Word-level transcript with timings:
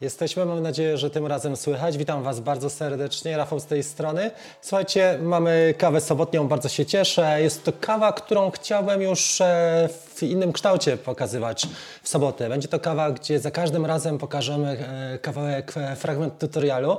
Jesteśmy, 0.00 0.44
mam 0.44 0.62
nadzieję, 0.62 0.98
że 0.98 1.10
tym 1.10 1.26
razem 1.26 1.56
słychać. 1.56 1.98
Witam 1.98 2.22
Was 2.22 2.40
bardzo 2.40 2.70
serdecznie, 2.70 3.36
Rafał 3.36 3.60
z 3.60 3.66
tej 3.66 3.82
strony. 3.82 4.30
Słuchajcie, 4.62 5.18
mamy 5.22 5.74
kawę 5.78 6.00
sobotnią, 6.00 6.48
bardzo 6.48 6.68
się 6.68 6.86
cieszę. 6.86 7.42
Jest 7.42 7.64
to 7.64 7.72
kawa, 7.80 8.12
którą 8.12 8.50
chciałbym 8.50 9.02
już 9.02 9.40
e, 9.40 9.88
w 10.14 10.22
innym 10.22 10.52
kształcie 10.52 10.96
pokazywać 10.96 11.68
w 12.02 12.08
sobotę. 12.08 12.48
Będzie 12.48 12.68
to 12.68 12.80
kawa, 12.80 13.10
gdzie 13.10 13.40
za 13.40 13.50
każdym 13.50 13.86
razem 13.86 14.18
pokażemy 14.18 14.68
e, 14.68 15.18
kawałek, 15.18 15.72
e, 15.76 15.96
fragment 15.96 16.38
tutorialu. 16.38 16.96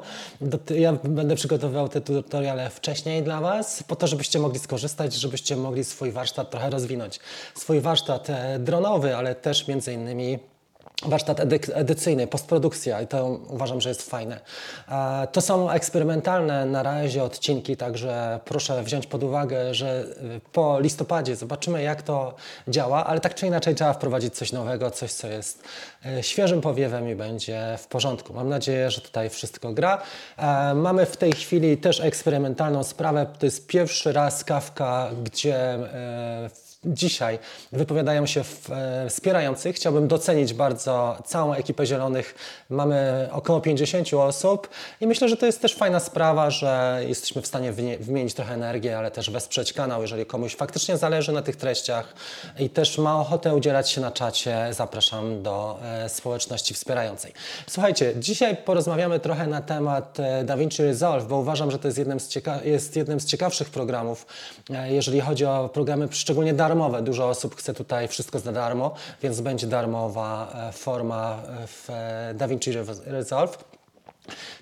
Ja 0.75 0.93
będę 1.03 1.35
przygotowywał 1.35 1.89
te 1.89 2.01
tutoriale 2.01 2.69
wcześniej 2.69 3.23
dla 3.23 3.41
Was, 3.41 3.83
po 3.83 3.95
to, 3.95 4.07
żebyście 4.07 4.39
mogli 4.39 4.59
skorzystać, 4.59 5.13
żebyście 5.13 5.55
mogli 5.55 5.83
swój 5.83 6.11
warsztat 6.11 6.51
trochę 6.51 6.69
rozwinąć. 6.69 7.19
Swój 7.55 7.81
warsztat 7.81 8.27
dronowy, 8.59 9.15
ale 9.15 9.35
też 9.35 9.67
między 9.67 9.93
innymi 9.93 10.54
warsztat 11.03 11.39
edyk- 11.39 11.71
edycyjny, 11.73 12.27
postprodukcja 12.27 13.01
i 13.01 13.07
to 13.07 13.25
uważam, 13.49 13.81
że 13.81 13.89
jest 13.89 14.09
fajne. 14.09 14.39
E, 14.89 15.27
To 15.31 15.41
są 15.41 15.69
eksperymentalne 15.71 16.65
na 16.65 16.83
razie 16.83 17.23
odcinki, 17.23 17.77
także 17.77 18.39
proszę 18.45 18.83
wziąć 18.83 19.07
pod 19.07 19.23
uwagę, 19.23 19.73
że 19.73 20.03
y, 20.03 20.41
po 20.51 20.79
listopadzie 20.79 21.35
zobaczymy 21.35 21.81
jak 21.83 22.01
to 22.01 22.35
działa, 22.67 23.05
ale 23.05 23.19
tak 23.19 23.35
czy 23.35 23.47
inaczej 23.47 23.75
trzeba 23.75 23.93
wprowadzić 23.93 24.35
coś 24.35 24.51
nowego, 24.51 24.91
coś 24.91 25.13
co 25.13 25.27
jest 25.27 25.63
e, 26.05 26.23
świeżym 26.23 26.61
powiewem 26.61 27.09
i 27.09 27.15
będzie 27.15 27.75
w 27.77 27.87
porządku. 27.87 28.33
Mam 28.33 28.49
nadzieję, 28.49 28.91
że 28.91 29.01
tutaj 29.01 29.29
wszystko 29.29 29.73
gra. 29.73 30.01
E, 30.37 30.73
Mamy 30.73 31.05
w 31.05 31.17
tej 31.17 31.31
chwili 31.31 31.77
też 31.77 31.99
eksperymentalną 32.01 32.83
sprawę. 32.83 33.25
To 33.39 33.45
jest 33.45 33.67
pierwszy 33.67 34.13
raz 34.13 34.43
kawka, 34.43 35.09
gdzie 35.23 35.55
e, 35.73 36.49
dzisiaj 36.85 37.39
wypowiadają 37.71 38.25
się 38.25 38.43
e, 38.69 39.09
wspierający. 39.09 39.73
Chciałbym 39.73 40.07
docenić 40.07 40.53
bardzo 40.53 41.17
całą 41.25 41.53
ekipę 41.53 41.85
Zielonych. 41.85 42.35
Mamy 42.69 43.29
około 43.31 43.61
50 43.61 44.13
osób 44.13 44.69
i 45.01 45.07
myślę, 45.07 45.29
że 45.29 45.37
to 45.37 45.45
jest 45.45 45.61
też 45.61 45.75
fajna 45.75 45.99
sprawa, 45.99 46.49
że 46.49 47.01
jesteśmy 47.07 47.41
w 47.41 47.47
stanie 47.47 47.71
wymienić 47.99 48.33
trochę 48.33 48.53
energii, 48.53 48.89
ale 48.89 49.11
też 49.11 49.29
wesprzeć 49.29 49.73
kanał, 49.73 50.01
jeżeli 50.01 50.25
komuś 50.25 50.55
faktycznie 50.55 50.97
zależy 50.97 51.31
na 51.31 51.41
tych 51.41 51.55
treściach 51.55 52.13
i 52.59 52.69
też 52.69 52.97
ma 52.97 53.19
ochotę 53.19 53.55
udzielać 53.55 53.89
się 53.89 54.01
na 54.01 54.11
czacie. 54.11 54.67
Zapraszam 54.71 55.43
do 55.43 55.79
e, 55.83 56.09
społeczności 56.09 56.73
wspierającej. 56.73 57.33
Słuchajcie, 57.67 58.13
dzisiaj 58.17 58.57
porozmawiamy 58.57 59.19
trochę 59.19 59.47
na 59.47 59.61
temat 59.61 60.19
e, 60.19 60.43
DaVinci 60.43 60.83
Resolve, 60.83 61.27
bo 61.27 61.37
uważam, 61.37 61.71
że 61.71 61.79
to 61.79 61.87
jest 61.87 61.97
jednym 61.97 62.19
z, 62.19 62.29
cieka- 62.29 62.65
jest 62.65 62.95
jednym 62.95 63.19
z 63.19 63.25
ciekawszych 63.25 63.69
programów, 63.69 64.25
jeżeli 64.89 65.21
chodzi 65.21 65.45
o 65.45 65.69
programy 65.73 66.07
szczególnie 66.11 66.53
darmowe. 66.53 66.74
Dużo 67.01 67.29
osób 67.29 67.55
chce 67.55 67.73
tutaj 67.73 68.07
wszystko 68.07 68.39
za 68.39 68.51
darmo, 68.51 68.93
więc 69.21 69.41
będzie 69.41 69.67
darmowa 69.67 70.53
e, 70.53 70.71
forma 70.71 71.37
w 71.67 71.89
e, 71.89 72.33
DaVinci 72.33 72.71
Resolve. 73.05 73.74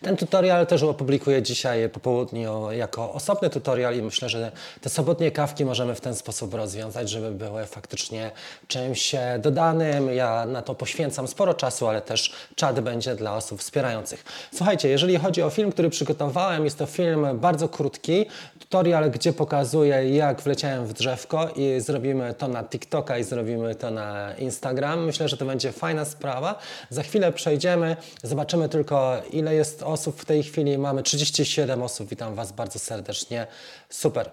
Ten 0.02 0.18
tutorial 0.18 0.68
też 0.68 0.84
opublikuję 0.84 1.42
dzisiaj 1.42 1.90
po 1.90 2.00
południu 2.00 2.72
jako 2.72 3.14
osobny 3.14 3.50
tutorial 3.50 3.96
i 3.96 4.02
myślę, 4.02 4.30
że 4.30 4.52
te 4.82 4.90
sobotnie 4.90 5.32
kawki 5.32 5.66
możemy 5.66 5.96
w 5.96 6.02
ten 6.02 6.16
sposób 6.16 6.54
rozwiązać, 6.54 7.10
żeby 7.10 7.32
były 7.32 7.66
faktycznie 7.66 8.32
czymś 8.68 9.16
e, 9.16 9.40
dodanym. 9.40 10.14
Ja 10.14 10.46
na 10.46 10.62
to 10.62 10.76
poświęcam 10.76 11.28
sporo 11.28 11.54
czasu, 11.54 11.88
ale 11.88 12.02
też 12.02 12.34
czat 12.56 12.80
będzie 12.80 13.16
dla 13.16 13.36
osób 13.36 13.60
wspierających. 13.60 14.24
Słuchajcie, 14.54 14.90
jeżeli 14.90 15.18
chodzi 15.18 15.42
o 15.42 15.50
film, 15.50 15.72
który 15.72 15.90
przygotowałem, 15.90 16.66
jest 16.66 16.78
to 16.78 16.86
film 16.86 17.28
bardzo 17.40 17.70
krótki, 17.70 18.26
tutorial, 18.60 19.12
gdzie 19.12 19.34
pokazuję 19.34 20.16
jak 20.16 20.42
wleciałem 20.42 20.86
w 20.86 20.94
drzewko 20.94 21.50
i 21.56 21.80
zrobimy 21.80 22.34
to 22.34 22.48
na 22.48 22.64
TikToka 22.64 23.18
i 23.18 23.24
zrobimy 23.24 23.76
to 23.76 23.92
na 23.92 24.36
Instagram. 24.36 25.06
Myślę, 25.06 25.30
że 25.30 25.38
to 25.38 25.46
będzie 25.46 25.72
fajna 25.72 26.06
sprawa. 26.06 26.60
Za 26.90 27.04
chwilę 27.04 27.32
przejdziemy, 27.32 27.96
zobaczymy 28.24 28.70
tylko 28.70 29.18
ile 29.32 29.53
jest 29.54 29.84
osób 29.84 30.22
w 30.22 30.26
tej 30.26 30.44
chwili. 30.44 30.78
Mamy 30.78 31.04
37 31.04 31.82
osób, 31.84 32.10
witam 32.10 32.36
Was 32.36 32.52
bardzo 32.52 32.80
serdecznie. 32.80 33.48
Super. 33.90 34.32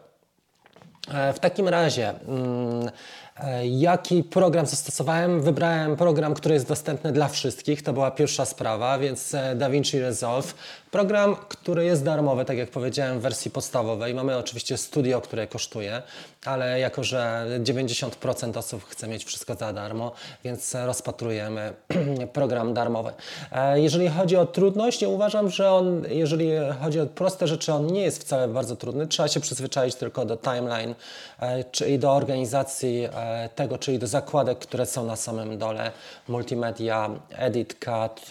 E, 1.14 1.32
W 1.32 1.38
takim 1.38 1.68
razie, 1.68 2.08
mm, 2.08 2.90
e, 3.36 3.66
jaki 3.68 4.24
program 4.24 4.66
zastosowałem? 4.66 5.40
Wybrałem 5.40 5.96
program, 5.96 6.34
który 6.34 6.54
jest 6.54 6.68
dostępny 6.68 7.12
dla 7.12 7.28
wszystkich. 7.28 7.82
To 7.82 7.92
była 7.92 8.10
pierwsza 8.10 8.44
sprawa, 8.44 8.98
więc 8.98 9.34
e, 9.34 9.54
DaVinci 9.56 10.00
Resolve. 10.00 10.54
Program, 10.90 11.36
który 11.36 11.84
jest 11.84 12.04
darmowy, 12.04 12.44
tak 12.44 12.58
jak 12.58 12.70
powiedziałem, 12.70 13.18
w 13.18 13.22
wersji 13.22 13.50
podstawowej. 13.50 14.14
Mamy 14.14 14.36
oczywiście 14.36 14.76
studio, 14.76 15.20
które 15.20 15.46
kosztuje, 15.46 16.02
ale 16.44 16.80
jako, 16.80 17.04
że 17.04 17.46
90% 17.62 18.58
osób 18.58 18.84
chce 18.84 19.08
mieć 19.08 19.24
wszystko 19.24 19.54
za 19.54 19.72
darmo, 19.72 20.12
więc 20.44 20.74
rozpatrujemy 20.74 21.72
program 22.32 22.74
darmowy. 22.74 23.12
E, 23.52 23.80
Jeżeli 23.80 24.08
chodzi 24.08 24.36
o 24.36 24.46
trudność, 24.46 25.02
ja 25.02 25.08
uważam, 25.08 25.50
że 25.50 25.72
on, 25.72 26.04
jeżeli 26.08 26.50
chodzi 26.82 27.00
o 27.00 27.06
proste 27.06 27.46
rzeczy, 27.46 27.72
on 27.72 27.86
nie 27.86 28.02
jest 28.02 28.20
wcale 28.20 28.48
bardzo 28.48 28.76
trudny. 28.76 29.06
Trzeba 29.06 29.28
się 29.28 29.40
przyzwyczaić 29.40 29.94
tylko 29.94 30.24
do 30.24 30.36
timeline, 30.36 30.94
e, 31.40 31.64
czyli 31.64 31.98
do 31.98 32.12
organizacji 32.12 33.08
e, 33.14 33.48
tego, 33.54 33.78
czyli 33.78 33.98
do 33.98 34.06
zakładek, 34.06 34.58
które 34.58 34.86
są 34.86 35.06
na 35.06 35.16
samym 35.16 35.58
dole, 35.58 35.92
multimedia, 36.28 37.10
edit, 37.30 37.76
cut, 37.84 38.28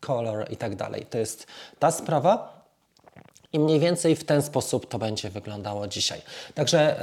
color 0.00 0.46
i 0.50 0.56
tak 0.56 0.76
dalej. 0.76 1.06
To 1.10 1.18
jest 1.18 1.46
ta 1.78 1.90
sprawa. 1.90 2.56
I 3.52 3.58
mniej 3.58 3.80
więcej 3.80 4.16
w 4.16 4.24
ten 4.24 4.42
sposób 4.42 4.88
to 4.88 4.98
będzie 4.98 5.30
wyglądało 5.30 5.88
dzisiaj. 5.88 6.20
Także 6.54 7.00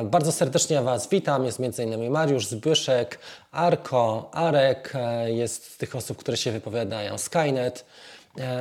e, 0.00 0.04
bardzo 0.04 0.32
serdecznie 0.32 0.82
Was 0.82 1.08
witam. 1.08 1.44
Jest 1.44 1.60
m.in. 1.60 2.10
Mariusz, 2.10 2.46
Zbyszek, 2.46 3.18
Arko, 3.52 4.30
Arek, 4.32 4.92
e, 4.94 5.32
jest 5.32 5.72
z 5.72 5.76
tych 5.76 5.96
osób, 5.96 6.18
które 6.18 6.36
się 6.36 6.52
wypowiadają, 6.52 7.18
Skynet, 7.18 7.84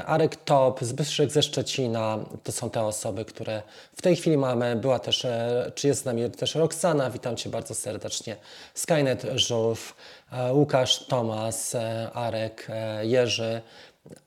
Arek 0.06 0.36
Top, 0.36 0.80
Zbyszek 0.82 1.32
ze 1.32 1.44
Szczecina. 1.44 2.20
To 2.44 2.52
są 2.52 2.70
te 2.70 2.84
osoby, 2.84 3.26
które 3.26 3.62
w 3.96 4.02
tej 4.02 4.16
chwili 4.16 4.38
mamy. 4.38 4.76
Była 4.76 5.00
też, 5.00 5.26
e, 5.26 5.72
czy 5.76 5.88
jest 5.88 6.02
z 6.02 6.06
nami 6.06 6.32
też 6.32 6.56
Roxana, 6.56 7.10
witam 7.10 7.36
Cię 7.36 7.50
bardzo 7.50 7.76
serdecznie. 7.76 8.36
Skynet, 8.74 9.26
Żółw, 9.36 9.96
e, 10.32 10.54
Łukasz, 10.54 11.06
Tomas, 11.06 11.76
e, 11.76 12.12
Arek, 12.14 12.68
e, 12.70 13.06
Jerzy. 13.06 13.62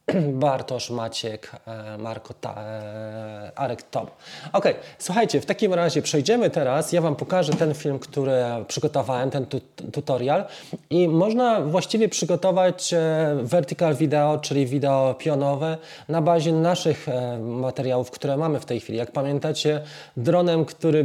Bartosz, 0.33 0.91
Maciek, 0.91 1.51
e, 1.67 1.99
Marko, 1.99 2.35
ta, 2.35 2.55
e, 2.59 3.53
Arek, 3.57 3.83
Tom. 3.83 4.07
Ok, 4.53 4.65
słuchajcie, 4.99 5.41
w 5.41 5.47
takim 5.47 5.75
razie 5.75 6.03
przejdziemy 6.03 6.51
teraz. 6.51 6.93
Ja 6.93 7.01
Wam 7.01 7.17
pokażę 7.17 7.53
ten 7.53 7.75
film, 7.75 7.99
który 7.99 8.33
przygotowałem, 8.69 9.31
ten 9.31 9.47
tu, 9.47 9.61
tutorial. 9.93 10.45
I 10.91 11.09
można 11.09 11.61
właściwie 11.61 12.09
przygotować 12.09 12.93
e, 12.93 13.37
vertical 13.43 13.95
video, 13.95 14.39
czyli 14.39 14.67
wideo 14.67 15.15
pionowe 15.15 15.79
na 16.09 16.23
bazie 16.23 16.53
naszych 16.53 17.07
materiałów, 17.41 18.11
które 18.11 18.37
mamy 18.37 18.61
w 18.61 18.65
tej 18.65 18.81
chwili. 18.81 18.99
Jak 18.99 19.13
pamiętacie, 19.13 19.81
dronem, 20.17 20.65
który 20.65 21.05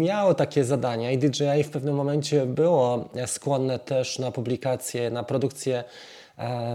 miał 0.00 0.34
takie 0.34 0.64
zadania 0.64 1.10
i 1.10 1.18
DJI 1.18 1.64
w 1.64 1.70
pewnym 1.70 1.94
momencie 1.94 2.46
było 2.46 3.08
skłonne 3.26 3.78
też 3.78 4.18
na 4.18 4.30
publikację, 4.30 5.10
na 5.10 5.22
produkcję 5.22 5.84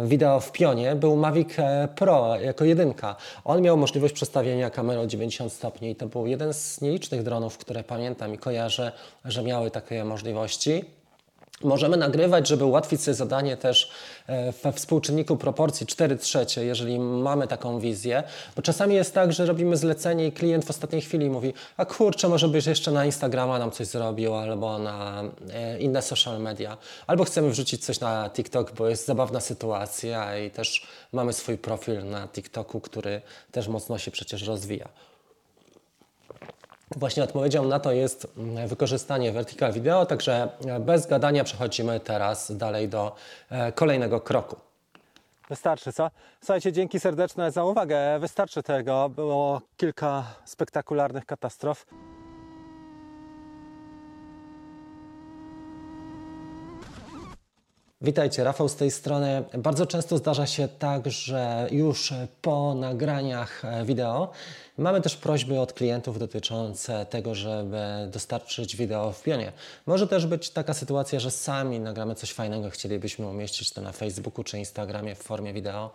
wideo 0.05 0.39
w 0.39 0.51
pionie 0.51 0.95
był 0.95 1.15
Mavic 1.15 1.59
e, 1.59 1.87
Pro 1.95 2.35
jako 2.35 2.65
jedynka. 2.65 3.15
On 3.45 3.61
miał 3.61 3.77
możliwość 3.77 4.13
przestawienia 4.13 4.69
kamery 4.69 4.99
o 4.99 5.07
90 5.07 5.53
stopni 5.53 5.89
i 5.91 5.95
to 5.95 6.07
był 6.07 6.27
jeden 6.27 6.53
z 6.53 6.81
nielicznych 6.81 7.23
dronów, 7.23 7.57
które 7.57 7.83
pamiętam 7.83 8.33
i 8.33 8.37
kojarzę, 8.37 8.91
że 9.25 9.43
miały 9.43 9.71
takie 9.71 10.03
możliwości. 10.03 10.85
Możemy 11.63 11.97
nagrywać, 11.97 12.47
żeby 12.47 12.65
ułatwić 12.65 13.01
sobie 13.01 13.15
zadanie 13.15 13.57
też 13.57 13.85
e, 13.85 13.91
we 14.63 14.73
współczynniku 14.73 15.37
proporcji 15.37 15.85
4 15.85 16.17
trzecie, 16.17 16.65
jeżeli 16.65 16.99
mamy 16.99 17.47
taką 17.47 17.79
wizję, 17.79 18.23
bo 18.55 18.61
czasami 18.61 18.95
jest 18.95 19.13
tak, 19.13 19.33
że 19.33 19.45
robimy 19.45 19.77
zlecenie 19.77 20.27
i 20.27 20.31
klient 20.31 20.65
w 20.65 20.69
ostatniej 20.69 21.01
chwili 21.01 21.29
mówi, 21.29 21.53
a 21.77 21.85
kurczę, 21.85 22.29
może 22.29 22.47
byś 22.47 22.65
jeszcze 22.65 22.91
na 22.91 23.05
Instagrama 23.05 23.59
nam 23.59 23.71
coś 23.71 23.87
zrobił, 23.87 24.35
albo 24.35 24.79
na 24.79 25.23
e, 25.53 25.79
inne 25.79 26.01
social 26.01 26.41
media, 26.41 26.77
albo 27.07 27.23
chcemy 27.23 27.49
wrzucić 27.49 27.85
coś 27.85 27.99
na 27.99 28.29
TikTok, 28.29 28.71
bo 28.71 28.89
jest 28.89 29.05
zabawna 29.05 29.39
sytuacja 29.39 30.39
i 30.39 30.51
też 30.51 30.87
mamy 31.13 31.33
swój 31.33 31.57
profil 31.57 32.05
na 32.09 32.27
TikToku, 32.27 32.79
który 32.79 33.21
też 33.51 33.67
mocno 33.67 33.97
się 33.97 34.11
przecież 34.11 34.43
rozwija. 34.43 34.89
Właśnie 36.95 37.23
odpowiedzią 37.23 37.63
na 37.65 37.79
to 37.79 37.91
jest 37.91 38.27
mm, 38.37 38.67
wykorzystanie 38.67 39.31
vertical 39.31 39.73
video, 39.73 40.05
także 40.05 40.49
e, 40.67 40.79
bez 40.79 41.07
gadania 41.07 41.43
przechodzimy 41.43 41.99
teraz 41.99 42.57
dalej 42.57 42.89
do 42.89 43.15
e, 43.49 43.71
kolejnego 43.71 44.21
kroku. 44.21 44.55
Wystarczy, 45.49 45.93
co? 45.93 46.11
Słuchajcie, 46.39 46.71
dzięki 46.71 46.99
serdeczne 46.99 47.51
za 47.51 47.63
uwagę. 47.63 48.19
Wystarczy 48.19 48.63
tego. 48.63 49.09
Było 49.09 49.61
kilka 49.77 50.23
spektakularnych 50.45 51.25
katastrof. 51.25 51.85
Witajcie, 58.01 58.43
Rafał 58.43 58.69
z 58.69 58.75
tej 58.75 58.91
strony. 58.91 59.43
Bardzo 59.57 59.85
często 59.85 60.17
zdarza 60.17 60.45
się 60.45 60.67
tak, 60.67 61.11
że 61.11 61.67
już 61.71 62.13
po 62.41 62.75
nagraniach 62.75 63.65
e, 63.65 63.85
wideo 63.85 64.31
mamy 64.77 65.01
też 65.01 65.15
prośby 65.15 65.59
od 65.59 65.73
klientów 65.73 66.19
dotyczące 66.19 67.05
tego, 67.05 67.35
żeby 67.35 67.79
dostarczyć 68.11 68.75
wideo 68.75 69.11
w 69.11 69.23
pionie. 69.23 69.51
Może 69.85 70.07
też 70.07 70.27
być 70.27 70.49
taka 70.49 70.73
sytuacja, 70.73 71.19
że 71.19 71.31
sami 71.31 71.79
nagramy 71.79 72.15
coś 72.15 72.33
fajnego, 72.33 72.69
chcielibyśmy 72.69 73.27
umieścić 73.27 73.71
to 73.71 73.81
na 73.81 73.91
Facebooku 73.91 74.43
czy 74.43 74.59
Instagramie 74.59 75.15
w 75.15 75.23
formie 75.23 75.53
wideo, 75.53 75.91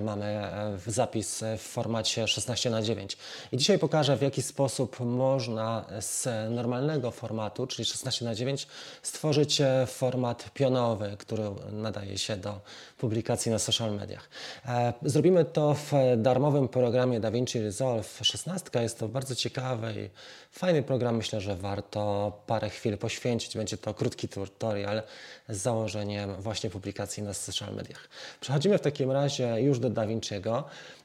mamy 0.00 0.24
e, 0.24 0.78
zapis 0.86 1.44
w 1.58 1.62
formacie 1.62 2.28
16 2.28 2.70
na 2.70 2.82
9. 2.82 3.16
I 3.52 3.56
dzisiaj 3.56 3.78
pokażę, 3.78 4.16
w 4.16 4.22
jaki 4.22 4.42
sposób 4.42 5.00
można 5.00 5.84
z 6.00 6.28
normalnego 6.50 7.10
formatu, 7.10 7.66
czyli 7.66 7.86
16 7.86 8.24
na 8.24 8.34
9, 8.34 8.66
stworzyć 9.02 9.60
e, 9.60 9.86
format 9.86 10.50
pionowy, 10.54 11.16
który 11.18 11.42
nadaje 11.72 12.18
się 12.18 12.36
do 12.36 12.60
publikacji 12.98 13.52
na 13.52 13.58
social 13.58 13.94
mediach. 13.94 14.28
E, 14.66 14.92
zrobimy 15.02 15.44
to 15.44 15.74
w 15.74 15.92
darmowym 16.16 16.68
programie 16.68 17.20
DaVinci 17.20 17.60
Resolve 17.60 18.20
16. 18.22 18.82
Jest 18.82 18.98
to 18.98 19.08
bardzo 19.08 19.34
ciekawy 19.34 19.92
i 19.92 20.10
fajny 20.58 20.82
program. 20.82 21.16
Myślę, 21.16 21.40
że 21.40 21.56
warto 21.56 22.32
parę 22.46 22.70
chwil 22.70 22.98
poświęcić. 22.98 23.56
Będzie 23.56 23.76
to 23.76 23.94
krótki 23.94 24.28
tutorial 24.28 25.02
z 25.48 25.56
założeniem 25.56 26.34
właśnie 26.36 26.70
publikacji 26.70 27.22
na 27.22 27.34
social 27.34 27.74
mediach. 27.74 28.08
Przechodzimy 28.40 28.78
w 28.78 28.80
takim 28.80 29.10
razie 29.10 29.60
już 29.60 29.75
do 29.80 29.90
DaVinciego. 29.90 30.64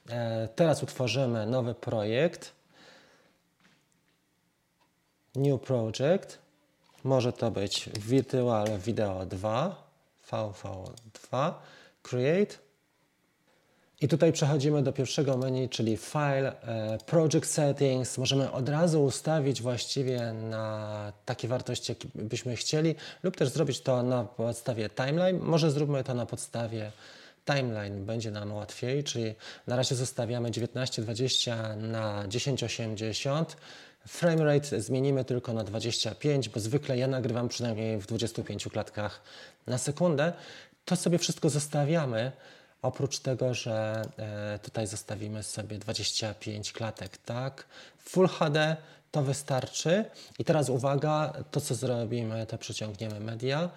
E, 0.09 0.47
teraz 0.55 0.83
utworzymy 0.83 1.45
nowy 1.45 1.73
projekt. 1.73 2.53
New 5.35 5.61
Project. 5.61 6.37
Może 7.03 7.33
to 7.33 7.51
być 7.51 7.89
Virtual 7.99 8.79
Video 8.79 9.25
2. 9.25 9.91
VV2, 10.31 11.53
Create. 12.01 12.55
I 14.01 14.07
tutaj 14.07 14.31
przechodzimy 14.33 14.83
do 14.83 14.93
pierwszego 14.93 15.37
menu, 15.37 15.69
czyli 15.69 15.97
File, 15.97 16.61
e, 16.61 16.97
Project 17.05 17.45
Settings. 17.45 18.17
Możemy 18.17 18.51
od 18.51 18.69
razu 18.69 19.03
ustawić 19.03 19.61
właściwie 19.61 20.33
na 20.33 21.13
takie 21.25 21.47
wartości, 21.47 21.91
jakie 21.91 22.07
byśmy 22.15 22.55
chcieli, 22.55 22.95
lub 23.23 23.37
też 23.37 23.49
zrobić 23.49 23.81
to 23.81 24.03
na 24.03 24.23
podstawie 24.23 24.89
timeline. 24.89 25.39
Może 25.39 25.71
zróbmy 25.71 26.03
to 26.03 26.13
na 26.13 26.25
podstawie 26.25 26.91
timeline, 27.45 28.05
będzie 28.05 28.31
nam 28.31 28.53
łatwiej, 28.53 29.03
czyli 29.03 29.35
na 29.67 29.75
razie 29.75 29.95
zostawiamy 29.95 30.51
1920 30.51 31.75
na 31.75 32.27
1080. 32.27 33.57
Framerate 34.07 34.81
zmienimy 34.81 35.25
tylko 35.25 35.53
na 35.53 35.63
25, 35.63 36.49
bo 36.49 36.59
zwykle 36.59 36.97
ja 36.97 37.07
nagrywam 37.07 37.49
przynajmniej 37.49 37.97
w 37.97 38.05
25 38.05 38.67
klatkach 38.67 39.21
na 39.67 39.77
sekundę. 39.77 40.33
To 40.85 40.95
sobie 40.95 41.17
wszystko 41.17 41.49
zostawiamy, 41.49 42.31
oprócz 42.81 43.19
tego, 43.19 43.53
że 43.53 44.01
e, 44.17 44.59
tutaj 44.59 44.87
zostawimy 44.87 45.43
sobie 45.43 45.77
25 45.77 46.73
klatek, 46.73 47.17
tak? 47.17 47.65
Full 47.97 48.27
HD 48.27 48.77
to 49.11 49.23
wystarczy. 49.23 50.05
I 50.39 50.45
teraz 50.45 50.69
uwaga, 50.69 51.33
to 51.51 51.61
co 51.61 51.75
zrobimy, 51.75 52.45
to 52.45 52.57
przeciągniemy 52.57 53.19
media, 53.19 53.69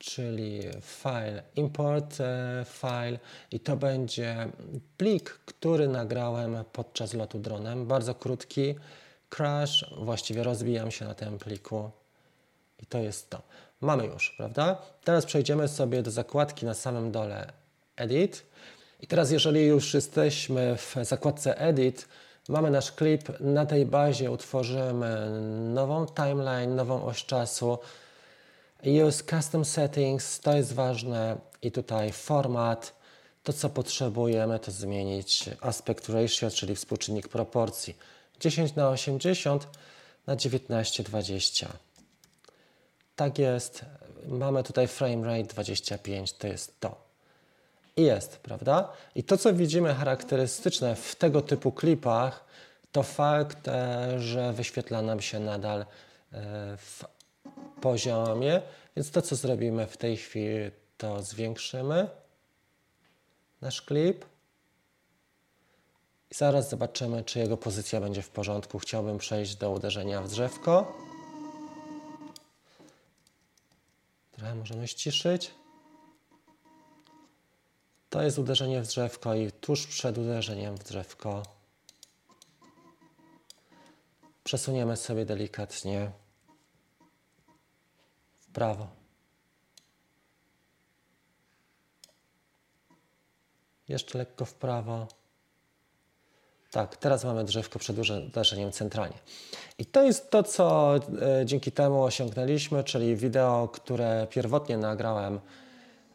czyli 0.00 0.60
file, 0.80 1.42
import 1.56 2.20
e, 2.20 2.64
file 2.64 3.18
i 3.52 3.60
to 3.60 3.76
będzie 3.76 4.48
plik, 4.96 5.30
który 5.30 5.88
nagrałem 5.88 6.64
podczas 6.72 7.14
lotu 7.14 7.38
dronem, 7.38 7.86
bardzo 7.86 8.14
krótki, 8.14 8.74
crash, 9.28 9.94
właściwie 9.98 10.42
rozbijam 10.42 10.90
się 10.90 11.04
na 11.04 11.14
tym 11.14 11.38
pliku 11.38 11.90
i 12.78 12.86
to 12.86 12.98
jest 12.98 13.30
to. 13.30 13.42
Mamy 13.80 14.06
już, 14.06 14.34
prawda? 14.36 14.82
Teraz 15.04 15.26
przejdziemy 15.26 15.68
sobie 15.68 16.02
do 16.02 16.10
zakładki 16.10 16.66
na 16.66 16.74
samym 16.74 17.12
dole 17.12 17.52
Edit. 17.96 18.46
I 19.00 19.06
teraz 19.06 19.30
jeżeli 19.30 19.66
już 19.66 19.94
jesteśmy 19.94 20.76
w 20.76 20.96
zakładce 21.02 21.58
Edit, 21.58 22.08
mamy 22.48 22.70
nasz 22.70 22.92
klip, 22.92 23.40
na 23.40 23.66
tej 23.66 23.86
bazie 23.86 24.30
utworzymy 24.30 25.30
nową 25.74 26.06
timeline, 26.06 26.76
nową 26.76 27.04
oś 27.04 27.24
czasu. 27.24 27.78
Use 28.84 29.24
Custom 29.24 29.64
Settings, 29.64 30.40
to 30.40 30.56
jest 30.56 30.72
ważne 30.72 31.36
i 31.62 31.72
tutaj 31.72 32.12
format. 32.12 33.00
To 33.42 33.52
co 33.52 33.68
potrzebujemy 33.68 34.58
to 34.58 34.70
zmienić 34.70 35.50
aspect 35.60 36.08
ratio, 36.08 36.50
czyli 36.50 36.76
współczynnik 36.76 37.28
proporcji. 37.28 37.96
10 38.40 38.74
na 38.74 38.88
80 38.88 39.68
na 40.26 40.36
1920. 40.36 41.68
Tak 43.16 43.38
jest. 43.38 43.84
Mamy 44.26 44.62
tutaj 44.62 44.88
frame 44.88 45.26
rate 45.26 45.44
25, 45.44 46.32
to 46.32 46.46
jest 46.46 46.80
to. 46.80 47.10
I 47.96 48.02
jest, 48.02 48.36
prawda? 48.36 48.92
I 49.14 49.24
to, 49.24 49.36
co 49.36 49.54
widzimy 49.54 49.94
charakterystyczne 49.94 50.96
w 50.96 51.16
tego 51.16 51.42
typu 51.42 51.72
klipach, 51.72 52.44
to 52.92 53.02
fakt, 53.02 53.68
e, 53.68 54.20
że 54.20 54.52
wyświetla 54.52 55.02
nam 55.02 55.20
się 55.20 55.40
nadal 55.40 55.80
e, 55.80 55.86
w 56.76 57.04
poziomie. 57.80 58.62
Więc 58.96 59.10
to, 59.10 59.22
co 59.22 59.36
zrobimy 59.36 59.86
w 59.86 59.96
tej 59.96 60.16
chwili, 60.16 60.70
to 60.96 61.22
zwiększymy 61.22 62.08
nasz 63.60 63.82
klip. 63.82 64.24
I 66.30 66.34
zaraz 66.34 66.70
zobaczymy, 66.70 67.24
czy 67.24 67.38
jego 67.38 67.56
pozycja 67.56 68.00
będzie 68.00 68.22
w 68.22 68.30
porządku. 68.30 68.78
Chciałbym 68.78 69.18
przejść 69.18 69.56
do 69.56 69.70
uderzenia 69.70 70.22
w 70.22 70.28
drzewko. 70.28 70.98
Trochę 74.32 74.54
możemy 74.54 74.88
ściszyć. 74.88 75.50
To 78.10 78.22
jest 78.22 78.38
uderzenie 78.38 78.82
w 78.82 78.86
drzewko 78.86 79.34
i 79.34 79.52
tuż 79.52 79.86
przed 79.86 80.18
uderzeniem 80.18 80.76
w 80.76 80.84
drzewko 80.84 81.42
przesuniemy 84.50 84.96
sobie 84.96 85.24
delikatnie 85.24 86.10
prawo. 88.52 88.86
Jeszcze 93.88 94.18
lekko 94.18 94.44
w 94.44 94.54
prawo. 94.54 95.06
Tak, 96.70 96.96
teraz 96.96 97.24
mamy 97.24 97.44
drzewko 97.44 97.78
przed 97.78 97.96
uderzeniem 98.28 98.72
centralnie. 98.72 99.18
I 99.78 99.86
to 99.86 100.02
jest 100.02 100.30
to, 100.30 100.42
co 100.42 100.96
e, 100.96 101.00
dzięki 101.46 101.72
temu 101.72 102.02
osiągnęliśmy, 102.02 102.84
czyli 102.84 103.16
wideo, 103.16 103.68
które 103.68 104.26
pierwotnie 104.30 104.78
nagrałem 104.78 105.40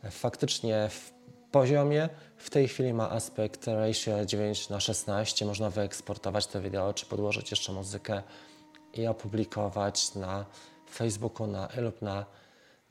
e, 0.04 0.12
faktycznie 0.12 0.90
w 0.90 1.12
poziomie. 1.52 2.10
W 2.38 2.50
tej 2.50 2.68
chwili 2.68 2.94
ma 2.94 3.10
aspekt 3.10 3.68
ratio 3.68 4.26
9 4.26 4.70
na 4.70 4.80
16. 4.80 5.46
Można 5.46 5.70
wyeksportować 5.70 6.48
to 6.48 6.62
wideo, 6.62 6.94
czy 6.94 7.06
podłożyć 7.06 7.52
jeszcze 7.52 7.72
muzykę 7.72 8.24
i 8.94 9.08
opublikować 9.08 10.16
na 10.16 10.46
Facebooku 10.92 11.48
na, 11.48 11.70
lub 11.78 12.02
na 12.02 12.26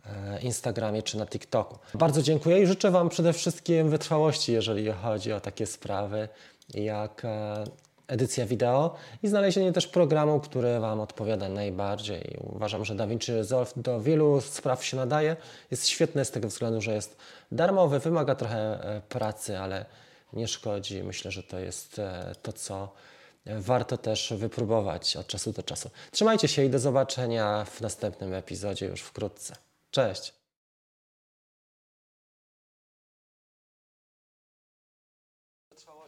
e, 0.07 0.41
Instagramie 0.41 1.03
czy 1.03 1.19
na 1.19 1.27
TikToku. 1.27 1.79
Bardzo 1.95 2.23
dziękuję 2.23 2.63
i 2.63 2.67
życzę 2.67 2.91
Wam 2.91 3.09
przede 3.09 3.33
wszystkim 3.33 3.91
wytrwałości, 3.91 4.53
jeżeli 4.53 4.93
chodzi 4.93 5.33
o 5.33 5.41
takie 5.41 5.67
sprawy 5.67 6.29
jak 6.75 7.25
e, 7.25 7.65
edycja 8.07 8.47
wideo 8.47 8.95
i 9.23 9.29
znalezienie 9.29 9.73
też 9.73 9.87
programu, 9.87 10.41
który 10.41 10.81
Wam 10.81 11.01
odpowiada 11.01 11.49
najbardziej. 11.49 12.37
Uważam, 12.41 12.85
że 12.85 12.95
DaVinci 12.95 13.33
Resolve 13.33 13.73
do 13.77 14.01
wielu 14.01 14.41
spraw 14.41 14.85
się 14.85 14.97
nadaje. 14.97 15.37
Jest 15.71 15.89
świetny 15.89 16.25
z 16.25 16.31
tego 16.31 16.49
względu, 16.49 16.81
że 16.81 16.95
jest 16.95 17.17
darmowy, 17.53 17.99
wymaga 17.99 18.35
trochę 18.35 18.59
e, 18.59 19.01
pracy, 19.09 19.59
ale 19.59 19.85
nie 20.33 20.49
szkodzi. 20.49 21.03
Myślę, 21.03 21.31
że 21.31 21.43
to 21.43 21.59
jest 21.59 22.01
to, 22.43 22.53
co 22.53 22.89
warto 23.47 23.99
też 23.99 24.33
wypróbować 24.37 25.17
od 25.17 25.27
czasu 25.27 25.53
do 25.53 25.63
czasu. 25.63 25.91
Trzymajcie 26.11 26.49
się 26.49 26.65
i 26.65 26.71
do 26.71 26.79
zobaczenia 26.79 27.65
w 27.65 27.81
następnym 27.81 28.35
epizodzie 28.35 28.87
już 28.87 29.01
wkrótce. 29.01 29.57
Cześć! 29.91 30.44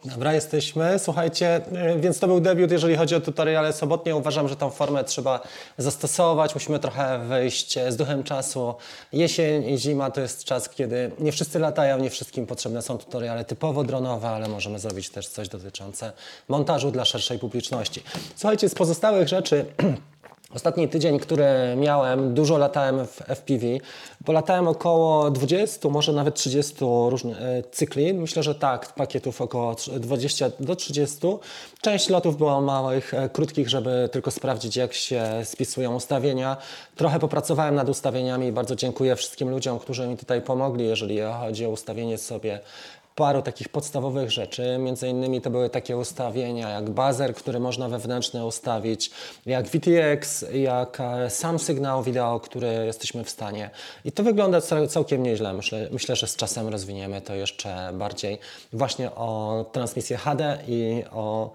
Dobra, 0.05 0.33
jesteśmy. 0.33 0.99
Słuchajcie, 0.99 1.61
y, 1.95 1.99
więc 1.99 2.19
to 2.19 2.27
był 2.27 2.39
debiut, 2.39 2.71
jeżeli 2.71 2.95
chodzi 2.95 3.15
o 3.15 3.19
tutoriale 3.19 3.73
sobotnie. 3.73 4.15
Uważam, 4.15 4.47
że 4.47 4.55
tą 4.55 4.69
formę 4.69 5.03
trzeba 5.03 5.39
zastosować. 5.77 6.55
Musimy 6.55 6.79
trochę 6.79 7.19
wyjść 7.19 7.79
z 7.89 7.95
duchem 7.95 8.23
czasu. 8.23 8.75
Jesień 9.13 9.69
i 9.69 9.77
zima 9.77 10.11
to 10.11 10.21
jest 10.21 10.43
czas, 10.43 10.69
kiedy 10.69 11.11
nie 11.19 11.31
wszyscy 11.31 11.59
latają, 11.59 11.97
nie 11.99 12.09
wszystkim 12.09 12.45
potrzebne 12.45 12.81
są 12.81 12.97
tutoriale 12.97 13.45
typowo 13.45 13.83
dronowe, 13.83 14.29
ale 14.29 14.47
możemy 14.47 14.79
zrobić 14.79 15.09
też 15.09 15.27
coś 15.27 15.49
dotyczące 15.49 16.11
montażu 16.47 16.91
dla 16.91 17.05
szerszej 17.05 17.39
publiczności. 17.39 18.03
Słuchajcie, 18.35 18.69
z 18.69 18.75
pozostałych 18.75 19.27
rzeczy 19.27 19.65
Ostatni 20.55 20.87
tydzień, 20.89 21.19
który 21.19 21.45
miałem, 21.77 22.33
dużo 22.33 22.57
latałem 22.57 23.07
w 23.07 23.21
FPV, 23.27 23.65
bo 24.21 24.33
latałem 24.33 24.67
około 24.67 25.31
20, 25.31 25.89
może 25.89 26.13
nawet 26.13 26.35
30 26.35 26.75
różnych 27.09 27.41
e, 27.41 27.63
cykli. 27.71 28.13
Myślę, 28.13 28.43
że 28.43 28.55
tak, 28.55 28.93
pakietów 28.93 29.41
około 29.41 29.75
20 29.99 30.51
do 30.59 30.75
30. 30.75 31.17
Część 31.81 32.09
lotów 32.09 32.37
była 32.37 32.61
małych, 32.61 33.13
e, 33.13 33.29
krótkich, 33.29 33.69
żeby 33.69 34.09
tylko 34.11 34.31
sprawdzić, 34.31 34.75
jak 34.75 34.93
się 34.93 35.23
spisują 35.43 35.95
ustawienia. 35.95 36.57
Trochę 36.95 37.19
popracowałem 37.19 37.75
nad 37.75 37.89
ustawieniami 37.89 38.47
i 38.47 38.51
bardzo 38.51 38.75
dziękuję 38.75 39.15
wszystkim 39.15 39.49
ludziom, 39.49 39.79
którzy 39.79 40.07
mi 40.07 40.17
tutaj 40.17 40.41
pomogli, 40.41 40.87
jeżeli 40.87 41.19
chodzi 41.21 41.65
o 41.65 41.69
ustawienie 41.69 42.17
sobie 42.17 42.59
paru 43.17 43.41
takich 43.41 43.69
podstawowych 43.69 44.31
rzeczy. 44.31 44.77
Między 44.79 45.07
innymi 45.07 45.41
to 45.41 45.49
były 45.49 45.69
takie 45.69 45.97
ustawienia 45.97 46.69
jak 46.69 46.89
bazer, 46.89 47.35
który 47.35 47.59
można 47.59 47.89
wewnętrznie 47.89 48.45
ustawić, 48.45 49.11
jak 49.45 49.65
VTX, 49.67 50.45
jak 50.53 50.97
e, 50.99 51.29
sam 51.29 51.59
sygnał 51.59 52.03
wideo, 52.03 52.39
który 52.39 52.67
jesteśmy 52.85 53.23
w 53.23 53.29
stanie. 53.29 53.69
I 54.05 54.11
to 54.11 54.23
wygląda 54.23 54.61
całkiem 54.89 55.23
nieźle. 55.23 55.53
Myślę, 55.53 55.87
myślę, 55.91 56.15
że 56.15 56.27
z 56.27 56.35
czasem 56.35 56.67
rozwiniemy 56.67 57.21
to 57.21 57.35
jeszcze 57.35 57.89
bardziej. 57.93 58.39
Właśnie 58.73 59.11
o 59.11 59.65
transmisję 59.71 60.17
HD 60.17 60.57
i 60.67 61.03
o 61.11 61.51